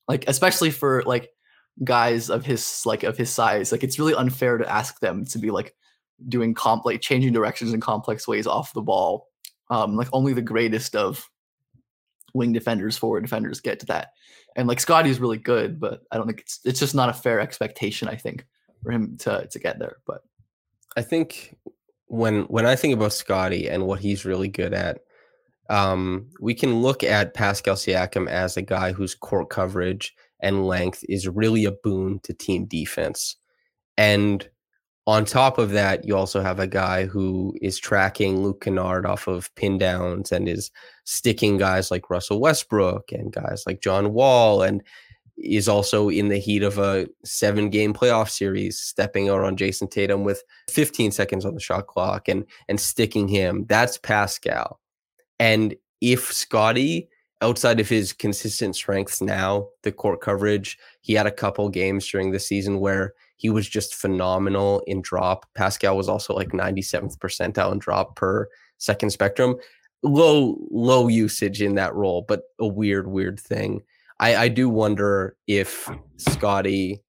[0.09, 1.31] like especially for like
[1.85, 5.39] guys of his like of his size, like it's really unfair to ask them to
[5.39, 5.75] be like
[6.29, 9.29] doing comp like changing directions in complex ways off the ball.
[9.71, 11.31] Um, like only the greatest of
[12.35, 14.13] wing defenders, forward defenders get to that.
[14.55, 17.41] And like Scottie's really good, but I don't think it's it's just not a fair
[17.41, 18.47] expectation, I think,
[18.83, 19.97] for him to to get there.
[20.07, 20.23] But
[20.97, 21.57] I think
[22.13, 24.99] when when I think about Scottie and what he's really good at,
[25.71, 31.03] um, we can look at Pascal Siakam as a guy whose court coverage and length
[31.09, 33.37] is really a boon to team defense.
[33.97, 34.47] And
[35.07, 39.27] on top of that, you also have a guy who is tracking Luke Kennard off
[39.27, 40.71] of pin downs and is
[41.05, 44.83] sticking guys like Russell Westbrook and guys like John Wall and
[45.37, 49.89] is also in the heat of a seven game playoff series, stepping out on Jayson
[49.89, 53.65] Tatum with 15 seconds on the shot clock and and sticking him.
[53.69, 54.81] That's Pascal.
[55.39, 57.09] And if Scottie,
[57.41, 62.31] outside of his consistent strengths now, the court coverage, he had a couple games during
[62.31, 65.47] the season where he was just phenomenal in drop.
[65.55, 69.57] Pascal was also like 97th percentile in drop per second spectrum.
[70.05, 73.83] Low, low usage in that role, but a weird, weird thing.
[74.23, 77.03] I, I do wonder if Scottie,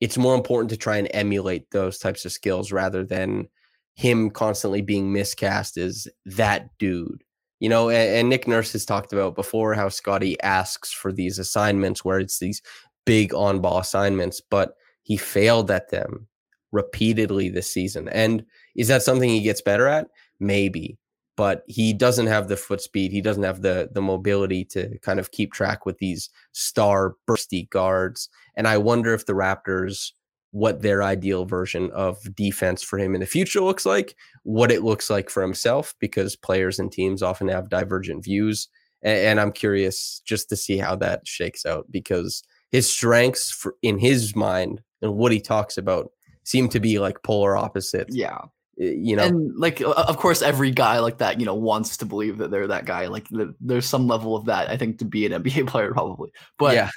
[0.00, 3.48] it's more important to try and emulate those types of skills rather than
[3.94, 7.24] him constantly being miscast as that dude.
[7.60, 11.38] You know, and, and Nick Nurse has talked about before how Scottie asks for these
[11.38, 12.60] assignments where it's these
[13.06, 16.28] big on ball assignments, but he failed at them
[16.72, 18.06] repeatedly this season.
[18.10, 18.44] And
[18.76, 20.08] is that something he gets better at?
[20.40, 20.98] Maybe.
[21.36, 23.10] But he doesn't have the foot speed.
[23.10, 27.68] He doesn't have the the mobility to kind of keep track with these star bursty
[27.70, 28.28] guards.
[28.56, 30.12] And I wonder if the Raptors
[30.54, 34.14] what their ideal version of defense for him in the future looks like,
[34.44, 38.68] what it looks like for himself, because players and teams often have divergent views.
[39.02, 43.74] And, and I'm curious just to see how that shakes out because his strengths for,
[43.82, 46.12] in his mind and what he talks about
[46.44, 48.14] seem to be like polar opposites.
[48.14, 48.42] Yeah.
[48.76, 52.38] You know, and like, of course, every guy like that, you know, wants to believe
[52.38, 53.06] that they're that guy.
[53.06, 53.28] Like,
[53.60, 56.30] there's some level of that, I think, to be an NBA player, probably.
[56.58, 56.90] But yeah.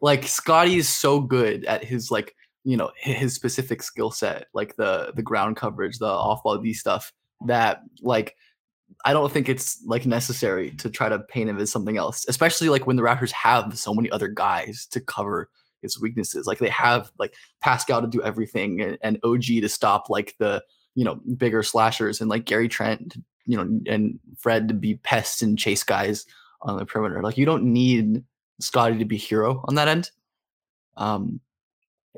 [0.00, 4.76] like, scottie is so good at his like you know his specific skill set, like
[4.76, 7.12] the the ground coverage, the off ball D stuff.
[7.46, 8.34] That like
[9.04, 12.68] I don't think it's like necessary to try to paint him as something else, especially
[12.68, 15.50] like when the Raptors have so many other guys to cover
[15.82, 16.46] his weaknesses.
[16.46, 20.62] Like they have like Pascal to do everything and, and OG to stop like the
[20.98, 25.42] you know bigger slashers and like Gary Trent, you know, and Fred to be pests
[25.42, 26.26] and chase guys
[26.62, 27.22] on the perimeter.
[27.22, 28.24] Like you don't need
[28.58, 30.10] Scottie to be hero on that end.
[30.96, 31.38] Um,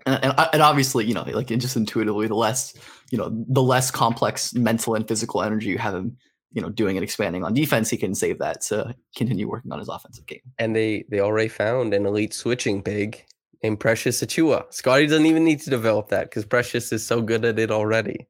[0.07, 2.73] and, and, uh, and obviously, you know, like just intuitively, the less,
[3.11, 6.17] you know, the less complex mental and physical energy you have him,
[6.53, 9.79] you know, doing and expanding on defense, he can save that to continue working on
[9.79, 10.41] his offensive game.
[10.59, 13.23] And they they already found an elite switching big
[13.63, 14.73] named Precious Achiuwa.
[14.73, 18.27] Scottie doesn't even need to develop that because Precious is so good at it already.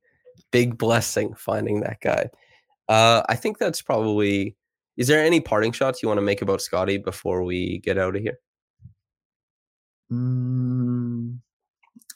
[0.50, 2.28] Big blessing finding that guy.
[2.88, 4.56] Uh, I think that's probably.
[4.96, 8.16] Is there any parting shots you want to make about Scottie before we get out
[8.16, 8.38] of here?
[10.12, 11.38] Mm,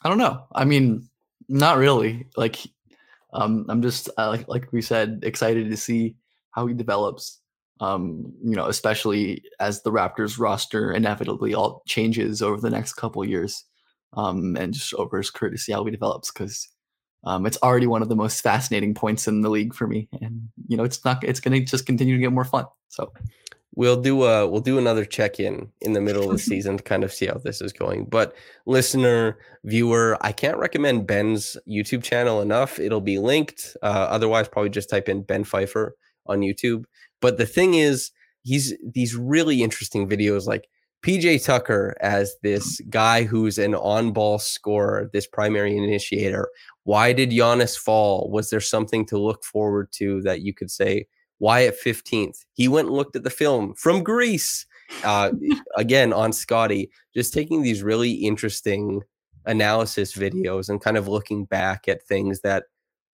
[0.03, 0.45] I don't know.
[0.53, 1.07] I mean,
[1.47, 2.27] not really.
[2.35, 2.57] Like,
[3.33, 6.15] um, I'm just uh, like like we said, excited to see
[6.51, 7.39] how he develops.
[7.81, 13.25] Um, you know, especially as the Raptors roster inevitably all changes over the next couple
[13.25, 13.65] years,
[14.13, 16.69] um, and just over his career to see how he develops because
[17.25, 20.49] um, it's already one of the most fascinating points in the league for me, and
[20.67, 22.65] you know, it's not it's going to just continue to get more fun.
[22.89, 23.11] So
[23.75, 26.83] we'll do a we'll do another check in in the middle of the season to
[26.83, 28.05] kind of see how this is going.
[28.05, 32.79] But listener, viewer, I can't recommend Ben's YouTube channel enough.
[32.79, 33.75] It'll be linked.
[33.81, 35.91] Uh, otherwise, probably just type in Ben Pfeifer
[36.25, 36.85] on YouTube.
[37.21, 38.11] But the thing is,
[38.43, 40.67] he's these really interesting videos like
[41.05, 46.49] PJ Tucker as this guy who's an on ball scorer, this primary initiator.
[46.85, 48.29] Why did Giannis fall?
[48.31, 51.07] Was there something to look forward to that you could say,
[51.39, 52.45] why at 15th?
[52.53, 54.65] He went and looked at the film from Greece.
[55.03, 55.31] Uh,
[55.77, 59.01] again, on Scottie, just taking these really interesting
[59.45, 62.65] analysis videos and kind of looking back at things that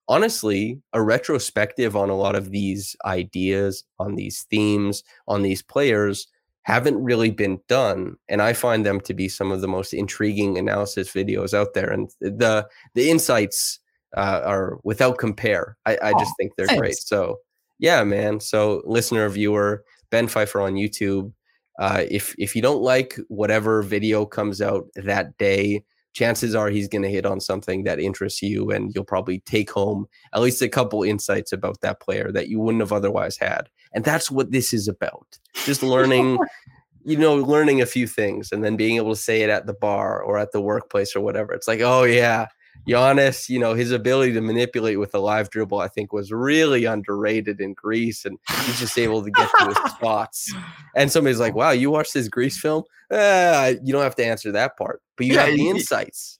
[0.08, 6.26] honestly, a retrospective on a lot of these ideas, on these themes, on these players
[6.64, 10.56] haven't really been done and i find them to be some of the most intriguing
[10.56, 13.80] analysis videos out there and the the insights
[14.16, 17.38] uh, are without compare i, I just think they're great so
[17.82, 18.38] yeah, man.
[18.38, 21.32] So listener, viewer, Ben Pfeifer on YouTube.
[21.80, 26.86] Uh, if if you don't like whatever video comes out that day, chances are he's
[26.86, 30.62] going to hit on something that interests you, and you'll probably take home at least
[30.62, 33.68] a couple insights about that player that you wouldn't have otherwise had.
[33.94, 35.38] And that's what this is about.
[35.64, 36.38] Just learning,
[37.04, 39.74] you know, learning a few things, and then being able to say it at the
[39.74, 41.52] bar or at the workplace or whatever.
[41.52, 42.46] It's like, oh yeah,
[42.86, 46.84] Giannis, you know, his ability to manipulate with a live dribble, I think, was really
[46.84, 50.52] underrated in Greece, and he's just able to get to his spots.
[50.96, 52.84] And somebody's like, "Wow, you watched this Greece film?
[53.10, 56.38] Uh, you don't have to answer that part, but you yeah, have the insights."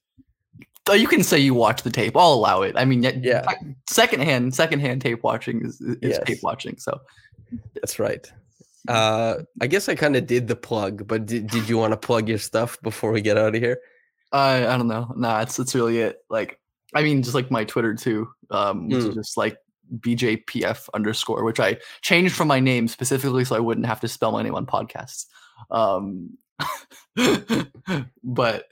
[0.88, 2.16] Oh, you can say you watch the tape.
[2.16, 2.74] I'll allow it.
[2.76, 3.46] I mean, yeah,
[3.88, 6.20] secondhand, secondhand tape watching is, is yes.
[6.26, 6.76] tape watching.
[6.76, 7.00] So
[7.74, 8.30] that's right.
[8.88, 11.96] Uh, I guess I kind of did the plug, but did, did you want to
[11.96, 13.78] plug your stuff before we get out of here?
[14.32, 15.12] I I don't know.
[15.16, 16.18] Nah, it's it's really it.
[16.28, 16.59] Like
[16.94, 19.09] I mean, just like my Twitter too, um, which mm.
[19.11, 19.57] is just like
[19.98, 24.32] BJPF underscore, which I changed from my name specifically so I wouldn't have to spell
[24.32, 25.26] my name on podcasts.
[25.70, 26.36] Um,
[28.24, 28.68] but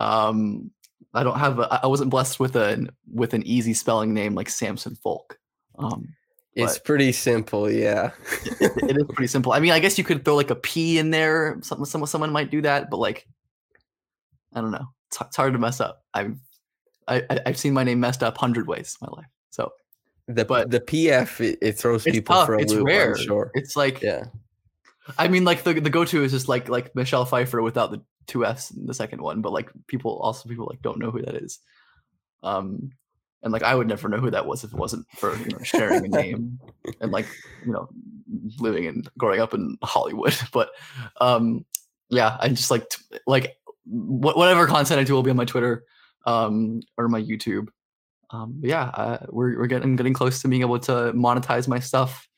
[0.00, 0.70] um,
[1.14, 1.58] I don't have.
[1.58, 5.38] A, I wasn't blessed with a with an easy spelling name like Samson Folk.
[5.78, 6.14] Um,
[6.54, 8.10] it's pretty simple, yeah.
[8.60, 9.52] it, it is pretty simple.
[9.52, 11.58] I mean, I guess you could throw like a P in there.
[11.62, 13.26] Some, some someone might do that, but like,
[14.54, 16.04] I don't know it's, it's hard to mess up.
[16.14, 16.36] I've
[17.08, 19.30] I, I've seen my name messed up hundred ways in my life.
[19.50, 19.72] So
[20.28, 22.46] the but the PF it, it throws people tough.
[22.46, 22.86] for a it's loop.
[22.86, 23.14] Rare.
[23.14, 23.50] I'm sure.
[23.54, 24.24] It's like yeah.
[25.18, 28.02] I mean, like the the go to is just like like Michelle Pfeiffer without the
[28.26, 31.22] two Fs in the second one, but like people also people like don't know who
[31.22, 31.58] that is.
[32.42, 32.92] Um,
[33.42, 35.58] and like I would never know who that was if it wasn't for you know
[35.62, 36.60] sharing a name
[37.00, 37.26] and like
[37.64, 37.88] you know
[38.58, 40.36] living and growing up in Hollywood.
[40.52, 40.70] But
[41.20, 41.64] um,
[42.10, 45.44] yeah, I just like t- like wh- whatever content I do will be on my
[45.44, 45.84] Twitter
[46.26, 47.68] um, or my YouTube.
[48.30, 52.28] Um, yeah, uh, we're we're getting getting close to being able to monetize my stuff,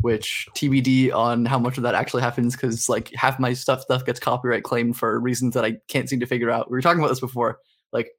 [0.00, 4.04] which TBD on how much of that actually happens because like half my stuff stuff
[4.04, 6.70] gets copyright claimed for reasons that I can't seem to figure out.
[6.70, 7.58] We were talking about this before.
[7.92, 8.10] Like,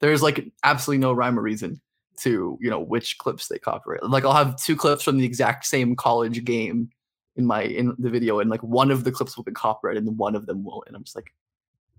[0.00, 1.80] there's like absolutely no rhyme or reason
[2.22, 4.02] to you know which clips they copyright.
[4.02, 6.90] Like, I'll have two clips from the exact same college game
[7.36, 10.18] in my in the video, and like one of the clips will be copyrighted and
[10.18, 10.86] one of them won't.
[10.86, 11.32] And I'm just like,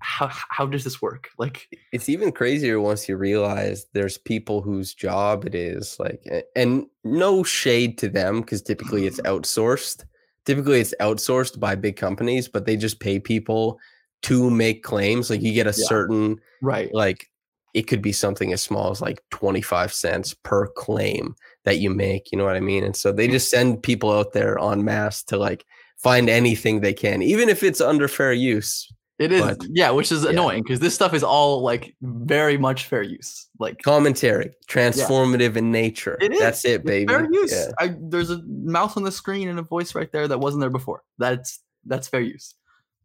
[0.01, 1.29] how how does this work?
[1.37, 6.23] Like it's even crazier once you realize there's people whose job it is like
[6.55, 10.05] and no shade to them because typically it's outsourced.
[10.45, 13.79] Typically it's outsourced by big companies, but they just pay people
[14.23, 15.29] to make claims.
[15.29, 15.87] Like you get a yeah.
[15.87, 17.30] certain right like
[17.73, 22.31] it could be something as small as like 25 cents per claim that you make,
[22.31, 22.83] you know what I mean?
[22.83, 25.65] And so they just send people out there en masse to like
[25.97, 28.91] find anything they can, even if it's under fair use
[29.21, 30.31] it is, but, yeah, which is yeah.
[30.31, 35.59] annoying because this stuff is all like very much fair use, like commentary, transformative yeah.
[35.59, 36.17] in nature.
[36.19, 36.39] It is.
[36.39, 37.03] That's it, baby.
[37.03, 37.51] It's fair use.
[37.51, 37.71] Yeah.
[37.77, 40.71] I, there's a mouse on the screen and a voice right there that wasn't there
[40.71, 41.03] before.
[41.19, 42.55] That's that's fair use.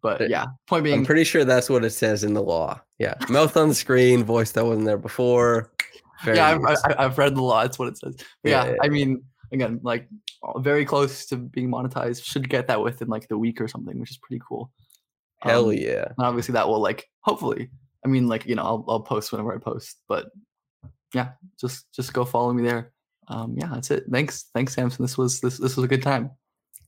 [0.03, 2.81] But, yeah, point being, I'm pretty sure that's what it says in the law.
[2.99, 5.73] Yeah, mouth on the screen, voice that wasn't there before.
[6.27, 7.63] yeah, I've, I, have read the law.
[7.63, 8.17] That's what it says.
[8.45, 9.23] Yeah, I mean,
[9.53, 10.09] again, like
[10.59, 12.25] very close to being monetized.
[12.25, 14.71] Should get that within like the week or something, which is pretty cool.
[15.41, 16.05] Hell um, yeah!
[16.17, 17.71] And obviously, that will like hopefully.
[18.05, 20.29] I mean, like you know, I'll I'll post whenever I post, but
[21.15, 21.31] yeah,
[21.61, 22.93] just just go follow me there.
[23.29, 24.05] Um, yeah, that's it.
[24.11, 25.03] Thanks, thanks, Samson.
[25.03, 26.31] This was this this was a good time.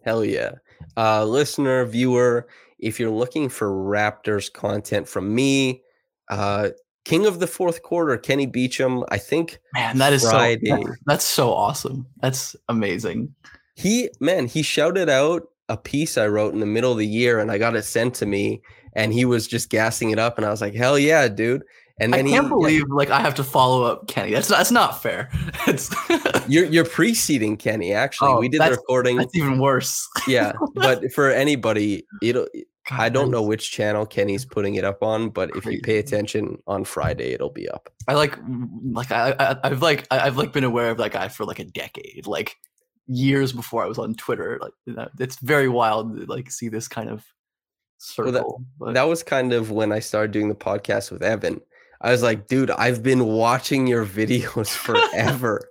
[0.05, 0.53] Hell yeah,
[0.97, 2.49] uh, listener, viewer.
[2.79, 5.83] If you're looking for Raptors content from me,
[6.31, 6.71] uh,
[7.05, 9.03] King of the Fourth Quarter, Kenny Beecham.
[9.11, 10.69] I think man, that is Friday.
[10.69, 12.07] so that's, that's so awesome.
[12.21, 13.35] That's amazing.
[13.75, 17.39] He man, he shouted out a piece I wrote in the middle of the year
[17.39, 18.63] and I got it sent to me
[18.95, 21.63] and he was just gassing it up and I was like, hell yeah, dude.
[22.01, 22.95] And then I can't he, believe yeah.
[22.95, 24.33] like I have to follow up Kenny.
[24.33, 25.31] That's that's not fair.
[25.67, 25.91] It's
[26.49, 27.93] you're you're preceding Kenny.
[27.93, 29.17] Actually, oh, we did the recording.
[29.17, 30.09] That's even worse.
[30.27, 32.47] yeah, but for anybody, it'll.
[32.89, 35.69] God, I don't know which channel Kenny's putting it up on, but crazy.
[35.69, 37.91] if you pay attention on Friday, it'll be up.
[38.07, 38.39] I like,
[38.83, 41.65] like I, I have like I've like been aware of that guy for like a
[41.65, 42.27] decade.
[42.27, 42.57] Like
[43.09, 44.61] years before I was on Twitter.
[44.61, 47.25] Like it's very wild to like see this kind of
[47.97, 48.63] circle.
[48.79, 51.61] Well, that, that was kind of when I started doing the podcast with Evan.
[52.01, 55.69] I was like, dude, I've been watching your videos forever.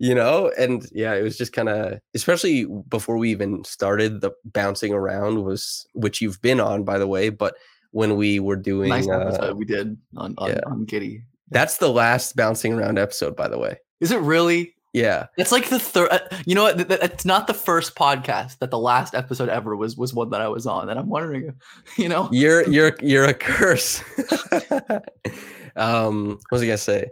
[0.00, 4.32] You know and yeah it was just kind of especially before we even started the
[4.46, 7.54] bouncing around was which you've been on by the way but
[7.92, 10.60] when we were doing nice uh, we did on on, yeah.
[10.66, 15.26] on giddy that's the last bouncing around episode by the way is it really yeah,
[15.36, 16.08] it's like the third.
[16.10, 16.90] Uh, you know what?
[16.90, 20.48] It's not the first podcast that the last episode ever was was one that I
[20.48, 21.54] was on, and I'm wondering,
[21.96, 24.02] you know, you're you're you're a curse.
[25.76, 27.10] um, what was I gonna say?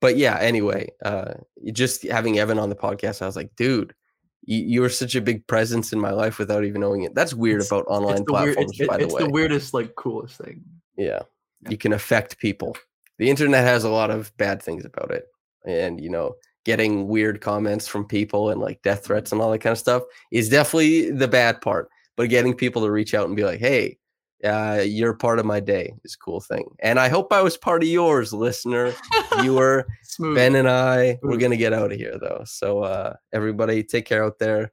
[0.00, 1.34] But yeah, anyway, uh,
[1.72, 3.94] just having Evan on the podcast, I was like, dude,
[4.42, 7.14] you, you were such a big presence in my life without even knowing it.
[7.14, 9.12] That's weird it's, about online platforms, weird, it's, by the way.
[9.14, 10.62] It's the weirdest, like, coolest thing.
[10.96, 11.20] Yeah.
[11.62, 12.76] yeah, you can affect people.
[13.18, 15.26] The internet has a lot of bad things about it,
[15.66, 19.60] and you know getting weird comments from people and like death threats and all that
[19.60, 21.88] kind of stuff is definitely the bad part.
[22.16, 23.98] But getting people to reach out and be like, hey,
[24.44, 26.68] uh, you're part of my day is a cool thing.
[26.80, 28.94] And I hope I was part of yours, listener,
[29.40, 29.86] viewer.
[30.18, 32.42] ben and I, we're going to get out of here though.
[32.46, 34.72] So uh, everybody take care out there.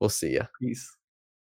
[0.00, 0.42] We'll see you.
[0.60, 0.97] Peace.